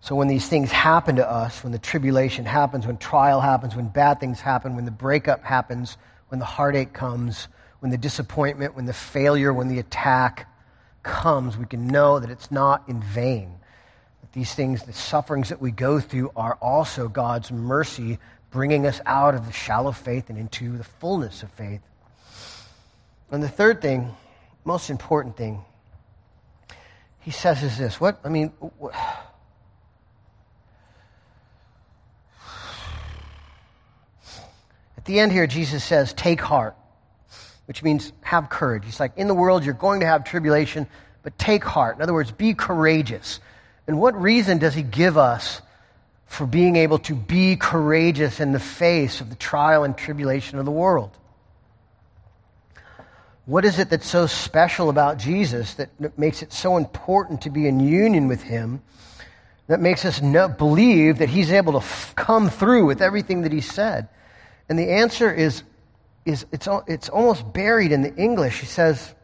So 0.00 0.14
when 0.14 0.28
these 0.28 0.48
things 0.48 0.70
happen 0.70 1.16
to 1.16 1.30
us, 1.30 1.62
when 1.62 1.72
the 1.72 1.78
tribulation 1.78 2.44
happens, 2.44 2.86
when 2.86 2.96
trial 2.98 3.40
happens, 3.40 3.76
when 3.76 3.88
bad 3.88 4.20
things 4.20 4.40
happen, 4.40 4.74
when 4.74 4.84
the 4.84 4.90
breakup 4.90 5.44
happens, 5.44 5.96
when 6.28 6.38
the 6.38 6.44
heartache 6.44 6.92
comes, 6.92 7.48
when 7.80 7.90
the 7.90 7.98
disappointment, 7.98 8.74
when 8.74 8.86
the 8.86 8.92
failure, 8.92 9.52
when 9.52 9.68
the 9.68 9.78
attack 9.78 10.48
comes, 11.02 11.56
we 11.56 11.66
can 11.66 11.86
know 11.86 12.18
that 12.18 12.30
it's 12.30 12.50
not 12.50 12.82
in 12.88 13.00
vain. 13.00 13.54
That 14.20 14.32
these 14.32 14.52
things, 14.54 14.82
the 14.82 14.92
sufferings 14.92 15.50
that 15.50 15.60
we 15.60 15.70
go 15.70 16.00
through, 16.00 16.32
are 16.34 16.58
also 16.60 17.08
God's 17.08 17.52
mercy 17.52 18.18
bringing 18.50 18.86
us 18.86 19.00
out 19.06 19.34
of 19.34 19.46
the 19.46 19.52
shallow 19.52 19.92
faith 19.92 20.28
and 20.30 20.38
into 20.38 20.76
the 20.76 20.84
fullness 20.84 21.42
of 21.42 21.50
faith. 21.52 21.80
And 23.30 23.42
the 23.42 23.48
third 23.48 23.82
thing, 23.82 24.14
most 24.64 24.90
important 24.90 25.36
thing, 25.36 25.62
he 27.20 27.30
says 27.30 27.62
is 27.62 27.76
this. 27.76 28.00
What, 28.00 28.18
I 28.24 28.30
mean, 28.30 28.48
what, 28.78 28.94
at 34.96 35.04
the 35.04 35.20
end 35.20 35.30
here, 35.30 35.46
Jesus 35.46 35.84
says, 35.84 36.12
take 36.14 36.40
heart 36.40 36.74
which 37.68 37.82
means 37.82 38.14
have 38.22 38.48
courage. 38.48 38.86
He's 38.86 38.98
like, 38.98 39.12
in 39.18 39.28
the 39.28 39.34
world, 39.34 39.62
you're 39.62 39.74
going 39.74 40.00
to 40.00 40.06
have 40.06 40.24
tribulation, 40.24 40.86
but 41.22 41.38
take 41.38 41.62
heart. 41.62 41.96
In 41.96 42.02
other 42.02 42.14
words, 42.14 42.30
be 42.30 42.54
courageous. 42.54 43.40
And 43.86 44.00
what 44.00 44.18
reason 44.18 44.56
does 44.56 44.72
he 44.72 44.82
give 44.82 45.18
us 45.18 45.60
for 46.24 46.46
being 46.46 46.76
able 46.76 46.98
to 47.00 47.14
be 47.14 47.56
courageous 47.56 48.40
in 48.40 48.52
the 48.52 48.58
face 48.58 49.20
of 49.20 49.28
the 49.28 49.36
trial 49.36 49.84
and 49.84 49.94
tribulation 49.94 50.58
of 50.58 50.64
the 50.64 50.70
world? 50.70 51.10
What 53.44 53.66
is 53.66 53.78
it 53.78 53.90
that's 53.90 54.08
so 54.08 54.26
special 54.26 54.88
about 54.88 55.18
Jesus 55.18 55.74
that 55.74 56.18
makes 56.18 56.40
it 56.40 56.54
so 56.54 56.78
important 56.78 57.42
to 57.42 57.50
be 57.50 57.68
in 57.68 57.80
union 57.80 58.28
with 58.28 58.42
him? 58.42 58.80
That 59.66 59.80
makes 59.80 60.06
us 60.06 60.22
know, 60.22 60.48
believe 60.48 61.18
that 61.18 61.28
he's 61.28 61.52
able 61.52 61.72
to 61.72 61.80
f- 61.80 62.14
come 62.16 62.48
through 62.48 62.86
with 62.86 63.02
everything 63.02 63.42
that 63.42 63.52
he 63.52 63.60
said? 63.60 64.08
And 64.70 64.78
the 64.78 64.88
answer 64.90 65.30
is 65.30 65.62
is 66.28 66.44
it's, 66.52 66.68
it's 66.86 67.08
almost 67.08 67.52
buried 67.54 67.90
in 67.90 68.02
the 68.02 68.14
English. 68.14 68.60
He 68.60 68.66
says, 68.66 69.14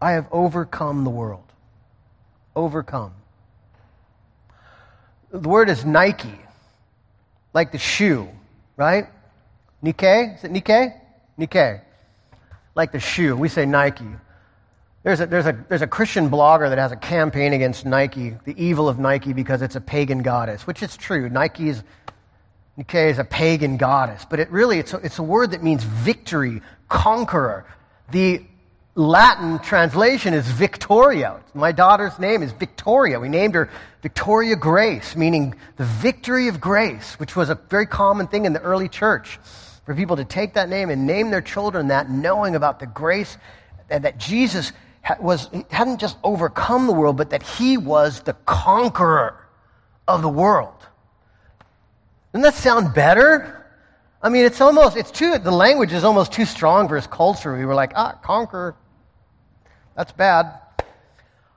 I 0.00 0.12
have 0.12 0.26
overcome 0.30 1.04
the 1.04 1.10
world. 1.10 1.50
Overcome. 2.54 3.14
The 5.30 5.48
word 5.48 5.70
is 5.70 5.84
Nike, 5.84 6.38
like 7.54 7.72
the 7.72 7.78
shoe, 7.78 8.28
right? 8.76 9.06
Nike? 9.80 10.06
Is 10.06 10.44
it 10.44 10.50
Nike? 10.50 10.92
Nike. 11.38 11.80
Like 12.74 12.92
the 12.92 13.00
shoe. 13.00 13.34
We 13.36 13.48
say 13.48 13.64
Nike. 13.64 14.04
There's 15.02 15.20
a, 15.20 15.26
there's, 15.26 15.46
a, 15.46 15.64
there's 15.68 15.82
a 15.82 15.86
Christian 15.86 16.28
blogger 16.28 16.68
that 16.68 16.78
has 16.78 16.92
a 16.92 16.96
campaign 16.96 17.54
against 17.54 17.86
Nike, 17.86 18.36
the 18.44 18.54
evil 18.62 18.88
of 18.88 18.98
Nike, 18.98 19.32
because 19.32 19.62
it's 19.62 19.76
a 19.76 19.80
pagan 19.80 20.22
goddess, 20.22 20.66
which 20.66 20.82
is 20.82 20.96
true. 20.96 21.28
Nike 21.30 21.68
is 21.68 21.82
Nike 22.76 22.98
is 22.98 23.18
a 23.18 23.24
pagan 23.24 23.76
goddess, 23.76 24.26
but 24.28 24.40
it 24.40 24.50
really, 24.50 24.78
it's 24.78 24.92
a, 24.92 24.96
it's 24.98 25.18
a 25.18 25.22
word 25.22 25.52
that 25.52 25.62
means 25.62 25.84
victory, 25.84 26.60
conqueror. 26.88 27.66
The 28.10 28.42
Latin 28.96 29.58
translation 29.60 30.34
is 30.34 30.46
Victoria. 30.48 31.40
My 31.54 31.72
daughter's 31.72 32.18
name 32.18 32.42
is 32.42 32.52
Victoria. 32.52 33.18
We 33.18 33.28
named 33.28 33.54
her 33.54 33.70
Victoria 34.02 34.56
Grace, 34.56 35.16
meaning 35.16 35.54
the 35.76 35.84
victory 35.84 36.48
of 36.48 36.60
grace, 36.60 37.14
which 37.18 37.34
was 37.34 37.50
a 37.50 37.56
very 37.56 37.86
common 37.86 38.26
thing 38.28 38.44
in 38.44 38.52
the 38.52 38.60
early 38.60 38.88
church 38.88 39.38
for 39.84 39.94
people 39.94 40.16
to 40.16 40.24
take 40.24 40.54
that 40.54 40.68
name 40.68 40.90
and 40.90 41.06
name 41.06 41.30
their 41.30 41.42
children 41.42 41.88
that, 41.88 42.10
knowing 42.10 42.54
about 42.54 42.80
the 42.80 42.86
grace 42.86 43.36
and 43.90 44.04
that 44.04 44.18
Jesus 44.18 44.72
was, 45.20 45.50
hadn't 45.70 46.00
just 46.00 46.16
overcome 46.24 46.86
the 46.86 46.92
world, 46.92 47.16
but 47.16 47.30
that 47.30 47.42
he 47.42 47.76
was 47.76 48.20
the 48.20 48.32
conqueror 48.46 49.46
of 50.08 50.22
the 50.22 50.28
world. 50.28 50.74
Doesn't 52.34 52.42
that 52.42 52.54
sound 52.54 52.94
better? 52.94 53.64
I 54.20 54.28
mean, 54.28 54.44
it's 54.44 54.60
almost, 54.60 54.96
it's 54.96 55.12
too, 55.12 55.38
the 55.38 55.52
language 55.52 55.92
is 55.92 56.02
almost 56.02 56.32
too 56.32 56.44
strong 56.44 56.88
for 56.88 56.96
his 56.96 57.06
culture. 57.06 57.56
We 57.56 57.64
were 57.64 57.76
like, 57.76 57.92
ah, 57.94 58.18
conquer. 58.24 58.74
That's 59.96 60.10
bad. 60.10 60.52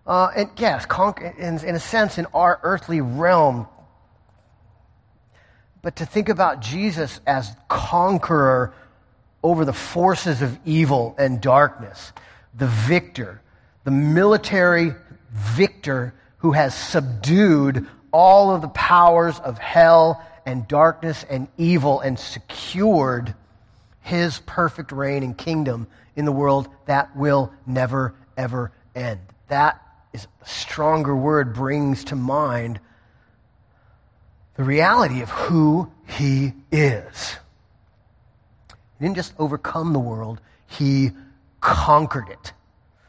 Uh, 0.05 0.30
and 0.36 0.51
yes, 0.55 0.86
conquer, 0.86 1.34
in, 1.36 1.57
in 1.65 1.73
a 1.73 1.80
sense, 1.80 2.19
in 2.19 2.28
our 2.28 2.59
earthly 2.61 3.01
realm. 3.01 3.67
But 5.82 5.95
to 5.95 6.05
think 6.05 6.30
about 6.30 6.59
Jesus 6.59 7.21
as 7.25 7.55
conqueror 7.67 8.75
over 9.41 9.65
the 9.65 9.73
forces 9.73 10.43
of 10.43 10.59
evil 10.63 11.15
and 11.17 11.41
darkness, 11.41 12.13
the 12.53 12.67
victor, 12.67 13.41
the 13.84 13.89
military 13.89 14.93
victor 15.32 16.13
who 16.38 16.51
has 16.51 16.75
subdued 16.75 17.88
all 18.13 18.51
of 18.51 18.61
the 18.61 18.67
powers 18.67 19.39
of 19.39 19.57
hell 19.57 20.23
and 20.48 20.66
darkness 20.66 21.26
and 21.30 21.50
evil 21.58 22.00
and 22.00 22.18
secured 22.18 23.36
his 24.00 24.39
perfect 24.45 24.93
reign 24.93 25.22
and 25.22 25.38
kingdom 25.38 25.88
in 26.16 26.24
the 26.24 26.32
world 26.32 26.70
that 26.86 27.14
will 27.18 27.52
never, 27.66 28.16
ever 28.38 28.72
end. 28.95 29.20
That 29.50 29.82
is 30.14 30.26
a 30.41 30.48
stronger 30.48 31.14
word 31.14 31.54
brings 31.54 32.06
to 32.06 32.16
mind 32.16 32.80
the 34.56 34.64
reality 34.64 35.22
of 35.22 35.30
who 35.30 35.91
he 36.08 36.54
is. 36.72 37.36
He 38.70 39.06
didn't 39.06 39.18
just 39.18 39.34
overcome 39.38 39.91
the 39.91 40.00
world, 40.00 40.39
he 40.66 41.12
conquered 41.60 42.30
it 42.30 42.54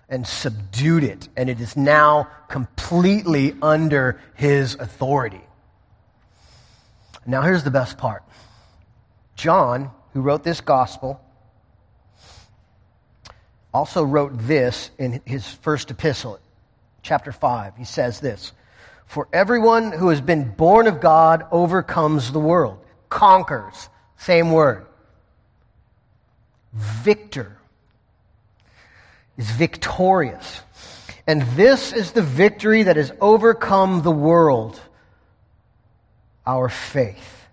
and 0.09 0.26
subdued 0.26 1.05
it, 1.05 1.28
and 1.36 1.49
it 1.49 1.61
is 1.61 1.76
now 1.76 2.28
completely 2.49 3.55
under 3.62 4.20
his 4.34 4.74
authority. 4.74 5.41
Now, 7.28 7.42
here's 7.42 7.62
the 7.62 7.70
best 7.70 7.98
part 7.98 8.22
John, 9.36 9.90
who 10.14 10.22
wrote 10.22 10.42
this 10.42 10.62
gospel, 10.62 11.20
also 13.72 14.02
wrote 14.02 14.32
this 14.34 14.90
in 14.98 15.20
his 15.26 15.46
first 15.46 15.90
epistle, 15.90 16.40
chapter 17.02 17.30
5. 17.30 17.76
He 17.76 17.84
says 17.84 18.18
this 18.20 18.52
For 19.04 19.28
everyone 19.30 19.92
who 19.92 20.08
has 20.08 20.22
been 20.22 20.50
born 20.52 20.86
of 20.86 21.02
God 21.02 21.46
overcomes 21.52 22.32
the 22.32 22.40
world, 22.40 22.82
conquers, 23.10 23.90
same 24.16 24.50
word. 24.50 24.86
Victor 26.72 27.58
is 29.36 29.50
victorious. 29.50 30.62
And 31.26 31.42
this 31.56 31.92
is 31.92 32.12
the 32.12 32.22
victory 32.22 32.84
that 32.84 32.96
has 32.96 33.12
overcome 33.20 34.00
the 34.00 34.10
world 34.10 34.80
our 36.49 36.70
faith. 36.70 37.46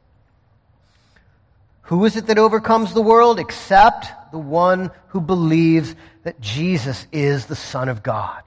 Who 1.83 2.05
is 2.05 2.15
it 2.15 2.27
that 2.27 2.39
overcomes 2.39 2.93
the 2.93 3.01
world 3.01 3.39
except 3.39 4.31
the 4.31 4.39
one 4.39 4.89
who 5.09 5.19
believes 5.19 5.93
that 6.23 6.39
Jesus 6.39 7.05
is 7.11 7.45
the 7.45 7.55
Son 7.55 7.89
of 7.89 8.01
God? 8.01 8.41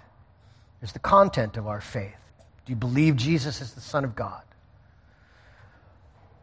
Is 0.83 0.93
the 0.93 0.99
content 1.01 1.57
of 1.57 1.67
our 1.67 1.81
faith. 1.81 2.17
Do 2.65 2.73
you 2.73 2.77
believe 2.77 3.15
Jesus 3.15 3.61
is 3.61 3.73
the 3.75 3.81
Son 3.81 4.05
of 4.05 4.17
God? 4.17 4.43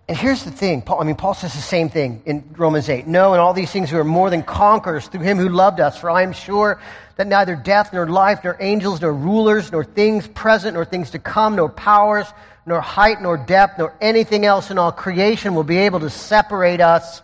And 0.08 0.16
here's 0.16 0.44
the 0.44 0.52
thing. 0.52 0.84
Paul, 0.84 1.02
I 1.02 1.04
mean, 1.04 1.16
Paul 1.16 1.34
says 1.34 1.54
the 1.54 1.62
same 1.62 1.90
thing 1.90 2.22
in 2.26 2.54
Romans 2.56 2.90
8. 2.90 3.08
No, 3.08 3.34
in 3.34 3.40
all 3.40 3.54
these 3.54 3.72
things 3.72 3.92
we 3.92 3.98
are 3.98 4.04
more 4.04 4.30
than 4.30 4.44
conquerors 4.44 5.08
through 5.08 5.22
him 5.22 5.40
who 5.40 5.50
loved 5.50 5.80
us. 5.80 5.98
For 5.98 6.12
I 6.12 6.22
am 6.22 6.32
sure 6.32 6.80
that 7.16 7.26
neither 7.26 7.56
death, 7.56 7.92
nor 7.92 8.08
life, 8.08 8.42
nor 8.44 8.56
angels, 8.60 9.02
nor 9.02 9.12
rulers, 9.12 9.72
nor 9.72 9.84
things 9.84 10.28
present, 10.28 10.76
nor 10.76 10.86
things 10.86 11.10
to 11.12 11.20
come, 11.20 11.56
nor 11.56 11.70
powers, 11.70 12.28
nor 12.66 12.82
height, 12.82 13.22
nor 13.22 13.38
depth, 13.38 13.78
nor 13.78 13.94
anything 14.02 14.46
else 14.46 14.72
in 14.72 14.78
all 14.78 14.92
creation 14.92 15.56
will 15.56 15.64
be 15.64 15.78
able 15.78 16.00
to 16.00 16.10
separate 16.10 16.82
us 16.82 17.22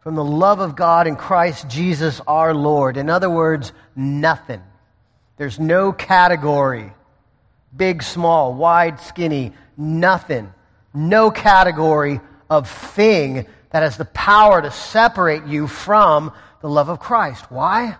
from 0.00 0.14
the 0.14 0.24
love 0.24 0.60
of 0.60 0.76
God 0.76 1.06
in 1.06 1.16
Christ 1.16 1.68
Jesus 1.68 2.20
our 2.26 2.54
Lord. 2.54 2.96
In 2.96 3.08
other 3.08 3.30
words, 3.30 3.72
nothing. 3.94 4.62
There's 5.36 5.58
no 5.58 5.92
category 5.92 6.92
big, 7.76 8.02
small, 8.02 8.54
wide, 8.54 9.00
skinny, 9.00 9.52
nothing. 9.76 10.52
No 10.94 11.30
category 11.30 12.20
of 12.50 12.68
thing 12.68 13.46
that 13.70 13.82
has 13.82 13.96
the 13.96 14.04
power 14.04 14.60
to 14.60 14.70
separate 14.70 15.46
you 15.46 15.66
from 15.66 16.32
the 16.60 16.68
love 16.68 16.88
of 16.88 17.00
Christ. 17.00 17.50
Why? 17.50 17.96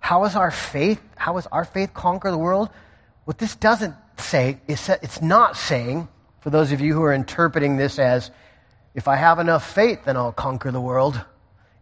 How 0.00 0.24
is 0.24 0.34
our 0.34 0.50
faith, 0.50 1.00
how 1.16 1.36
is 1.38 1.46
our 1.46 1.64
faith 1.64 1.94
conquer 1.94 2.30
the 2.30 2.38
world? 2.38 2.68
What 3.24 3.38
this 3.38 3.54
doesn't 3.54 3.94
say 4.20 4.60
it's 4.66 5.22
not 5.22 5.56
saying, 5.56 6.08
for 6.40 6.50
those 6.50 6.72
of 6.72 6.80
you 6.80 6.94
who 6.94 7.02
are 7.02 7.12
interpreting 7.12 7.76
this 7.76 7.98
as, 7.98 8.30
if 8.94 9.08
I 9.08 9.16
have 9.16 9.38
enough 9.38 9.74
faith, 9.74 10.04
then 10.04 10.16
I'll 10.16 10.32
conquer 10.32 10.70
the 10.70 10.80
world. 10.80 11.20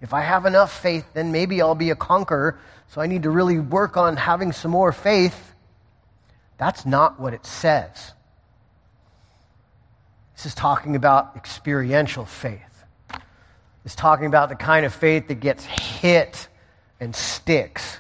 If 0.01 0.13
I 0.13 0.21
have 0.21 0.45
enough 0.45 0.83
faith, 0.83 1.07
then 1.15 1.33
maybe 1.33 1.63
I'll 1.63 1.75
be 1.75 1.91
a 1.91 1.97
conqueror. 1.97 2.59
So 2.89 3.01
I 3.01 3.07
need 3.07 3.23
to 3.23 3.31
really 3.31 3.59
work 3.59 3.97
on 3.97 4.17
having 4.17 4.53
some 4.53 4.71
more 4.71 4.93
faith. 4.93 5.55
That's 6.59 6.85
not 6.85 7.19
what 7.19 7.35
it 7.35 7.47
says. 7.47 8.13
This 10.37 10.47
is 10.47 10.55
talking 10.55 10.97
about 10.97 11.37
experiential 11.37 12.27
faith. 12.27 12.61
It's 13.85 13.95
talking 13.95 14.27
about 14.27 14.49
the 14.49 14.57
kind 14.57 14.85
of 14.85 14.95
faith 14.95 15.29
that 15.29 15.41
gets 15.41 15.65
hit 15.65 16.49
and 17.01 17.15
sticks. 17.15 17.99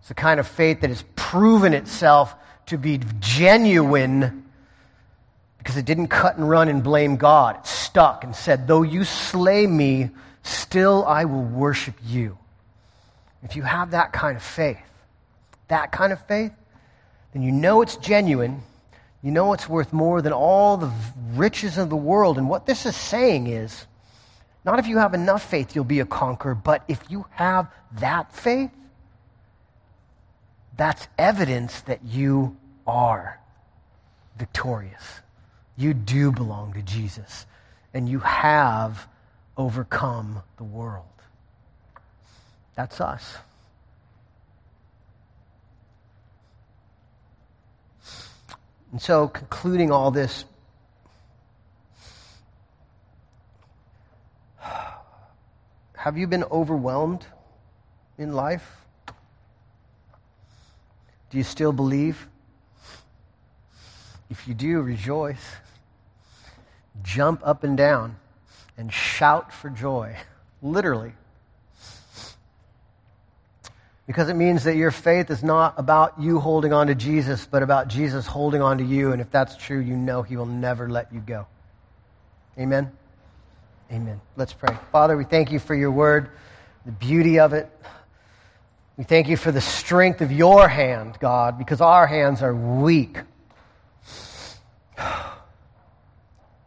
It's 0.00 0.08
the 0.08 0.14
kind 0.14 0.40
of 0.40 0.46
faith 0.46 0.80
that 0.80 0.90
has 0.90 1.04
proven 1.16 1.72
itself 1.72 2.34
to 2.66 2.78
be 2.78 3.00
genuine 3.20 4.44
because 5.58 5.76
it 5.76 5.84
didn't 5.84 6.08
cut 6.08 6.36
and 6.36 6.48
run 6.48 6.68
and 6.68 6.82
blame 6.82 7.16
God. 7.16 7.56
It 7.56 7.66
stuck 7.66 8.24
and 8.24 8.34
said, 8.34 8.66
Though 8.66 8.82
you 8.82 9.04
slay 9.04 9.66
me, 9.66 10.10
still 10.42 11.04
I 11.04 11.24
will 11.24 11.44
worship 11.44 11.94
you. 12.04 12.36
If 13.42 13.56
you 13.56 13.62
have 13.62 13.92
that 13.92 14.12
kind 14.12 14.36
of 14.36 14.42
faith, 14.42 14.78
that 15.68 15.92
kind 15.92 16.12
of 16.12 16.24
faith, 16.26 16.52
then 17.32 17.42
you 17.42 17.52
know 17.52 17.82
it's 17.82 17.96
genuine. 17.96 18.62
You 19.22 19.30
know 19.30 19.52
it's 19.52 19.68
worth 19.68 19.92
more 19.92 20.20
than 20.20 20.32
all 20.32 20.76
the 20.76 20.92
riches 21.34 21.78
of 21.78 21.90
the 21.90 21.96
world. 21.96 22.38
And 22.38 22.48
what 22.48 22.66
this 22.66 22.86
is 22.86 22.96
saying 22.96 23.46
is 23.46 23.86
not 24.64 24.78
if 24.78 24.86
you 24.86 24.98
have 24.98 25.14
enough 25.14 25.48
faith, 25.48 25.74
you'll 25.74 25.84
be 25.84 26.00
a 26.00 26.06
conqueror, 26.06 26.54
but 26.54 26.84
if 26.88 27.00
you 27.08 27.26
have 27.30 27.68
that 27.98 28.32
faith, 28.34 28.70
that's 30.76 31.06
evidence 31.18 31.80
that 31.82 32.04
you 32.04 32.56
are 32.86 33.38
victorious. 34.38 35.20
You 35.76 35.94
do 35.94 36.32
belong 36.32 36.72
to 36.74 36.82
Jesus, 36.82 37.46
and 37.92 38.08
you 38.08 38.20
have 38.20 39.06
overcome 39.56 40.42
the 40.56 40.64
world. 40.64 41.06
That's 42.74 43.00
us. 43.00 43.36
And 48.90 49.00
so, 49.00 49.28
concluding 49.28 49.90
all 49.90 50.10
this, 50.10 50.44
have 55.96 56.18
you 56.18 56.26
been 56.26 56.44
overwhelmed 56.44 57.26
in 58.18 58.32
life? 58.34 58.81
Do 61.32 61.38
you 61.38 61.44
still 61.44 61.72
believe? 61.72 62.28
If 64.28 64.46
you 64.46 64.52
do, 64.52 64.80
rejoice. 64.82 65.42
Jump 67.02 67.40
up 67.42 67.64
and 67.64 67.76
down 67.76 68.16
and 68.76 68.92
shout 68.92 69.50
for 69.50 69.70
joy, 69.70 70.14
literally. 70.60 71.12
Because 74.06 74.28
it 74.28 74.34
means 74.34 74.64
that 74.64 74.76
your 74.76 74.90
faith 74.90 75.30
is 75.30 75.42
not 75.42 75.74
about 75.78 76.20
you 76.20 76.38
holding 76.38 76.74
on 76.74 76.88
to 76.88 76.94
Jesus, 76.94 77.46
but 77.46 77.62
about 77.62 77.88
Jesus 77.88 78.26
holding 78.26 78.60
on 78.60 78.76
to 78.76 78.84
you. 78.84 79.12
And 79.12 79.20
if 79.22 79.30
that's 79.30 79.56
true, 79.56 79.80
you 79.80 79.96
know 79.96 80.22
He 80.22 80.36
will 80.36 80.44
never 80.44 80.90
let 80.90 81.12
you 81.14 81.20
go. 81.20 81.46
Amen? 82.58 82.92
Amen. 83.90 84.20
Let's 84.36 84.52
pray. 84.52 84.76
Father, 84.90 85.16
we 85.16 85.24
thank 85.24 85.50
you 85.50 85.58
for 85.58 85.74
your 85.74 85.90
word, 85.90 86.30
the 86.84 86.92
beauty 86.92 87.38
of 87.38 87.54
it. 87.54 87.70
We 88.98 89.04
thank 89.04 89.28
you 89.28 89.38
for 89.38 89.50
the 89.50 89.62
strength 89.62 90.20
of 90.20 90.30
your 90.30 90.68
hand, 90.68 91.16
God, 91.18 91.56
because 91.56 91.80
our 91.80 92.06
hands 92.06 92.42
are 92.42 92.54
weak. 92.54 93.16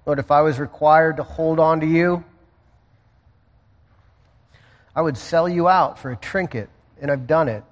Lord, 0.07 0.17
if 0.17 0.32
I 0.32 0.41
was 0.41 0.59
required 0.59 1.17
to 1.17 1.23
hold 1.23 1.59
on 1.59 1.82
to 1.82 1.86
you, 1.86 2.23
I 4.95 5.03
would 5.03 5.17
sell 5.17 5.47
you 5.47 5.67
out 5.67 5.99
for 5.99 6.09
a 6.11 6.15
trinket, 6.15 6.67
and 6.99 7.11
I've 7.11 7.28
done 7.28 7.47
it. 7.47 7.63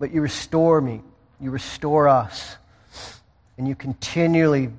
But 0.00 0.10
you 0.10 0.20
restore 0.20 0.80
me, 0.80 1.00
you 1.40 1.52
restore 1.52 2.08
us, 2.08 2.56
and 3.56 3.68
you 3.68 3.76
continually 3.76 4.70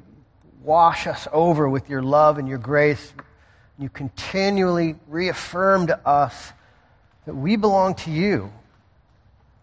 wash 0.63 1.07
us 1.07 1.29
over 1.31 1.69
with 1.69 1.89
your 1.89 2.01
love 2.01 2.39
and 2.39 2.47
your 2.49 2.57
grace. 2.57 3.13
You 3.79 3.87
continually 3.87 4.95
reaffirm 5.07 5.87
to 5.87 6.05
us 6.05 6.51
that 7.25 7.33
we 7.33 7.55
belong 7.55 7.95
to 7.95 8.11
you 8.11 8.51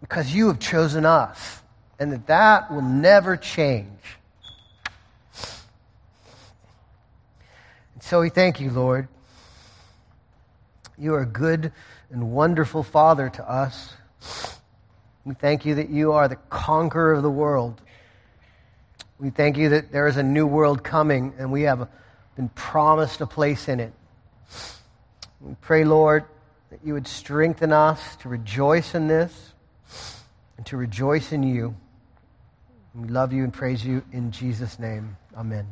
because 0.01 0.35
you 0.35 0.49
have 0.49 0.59
chosen 0.59 1.07
us, 1.07 1.63
and 1.99 2.13
that 2.13 2.27
that 2.27 2.73
will 2.73 2.83
never 2.83 3.37
change. 3.37 4.19
And 7.95 8.03
so 8.03 8.21
we 8.21 8.29
thank 8.29 8.61
you, 8.61 8.71
Lord. 8.71 9.07
You 10.99 11.15
are 11.15 11.23
a 11.23 11.27
good 11.27 11.73
and 12.11 12.33
wonderful 12.33 12.83
Father 12.83 13.31
to 13.31 13.49
us. 13.49 13.95
We 15.25 15.35
thank 15.35 15.65
you 15.65 15.77
that 15.77 15.89
you 15.89 16.13
are 16.13 16.27
the 16.27 16.37
conqueror 16.51 17.13
of 17.13 17.23
the 17.23 17.31
world. 17.31 17.81
We 19.21 19.31
thank 19.31 19.57
you 19.57 19.69
that 19.69 19.93
there 19.93 20.09
is 20.09 20.17
a 20.17 20.23
new 20.23 20.49
world 20.49 20.83
coming 20.83 21.33
and 21.39 21.53
we 21.53 21.63
have 21.63 21.89
been 22.35 22.49
promised 22.51 23.21
a 23.21 23.27
place 23.27 23.69
in 23.69 23.79
it. 23.79 23.93
We 25.41 25.55
pray, 25.61 25.85
Lord, 25.85 26.25
that 26.73 26.81
you 26.83 26.95
would 26.95 27.07
strengthen 27.07 27.71
us 27.71 28.17
to 28.17 28.31
rejoice 28.31 28.95
in 28.95 29.07
this 29.07 29.53
and 30.57 30.65
to 30.65 30.79
rejoice 30.79 31.31
in 31.31 31.43
you. 31.43 31.77
We 32.95 33.09
love 33.09 33.35
you 33.35 33.45
and 33.45 33.53
praise 33.53 33.85
you 33.85 34.03
in 34.11 34.33
Jesus' 34.33 34.79
name. 34.79 35.19
Amen. 35.37 35.67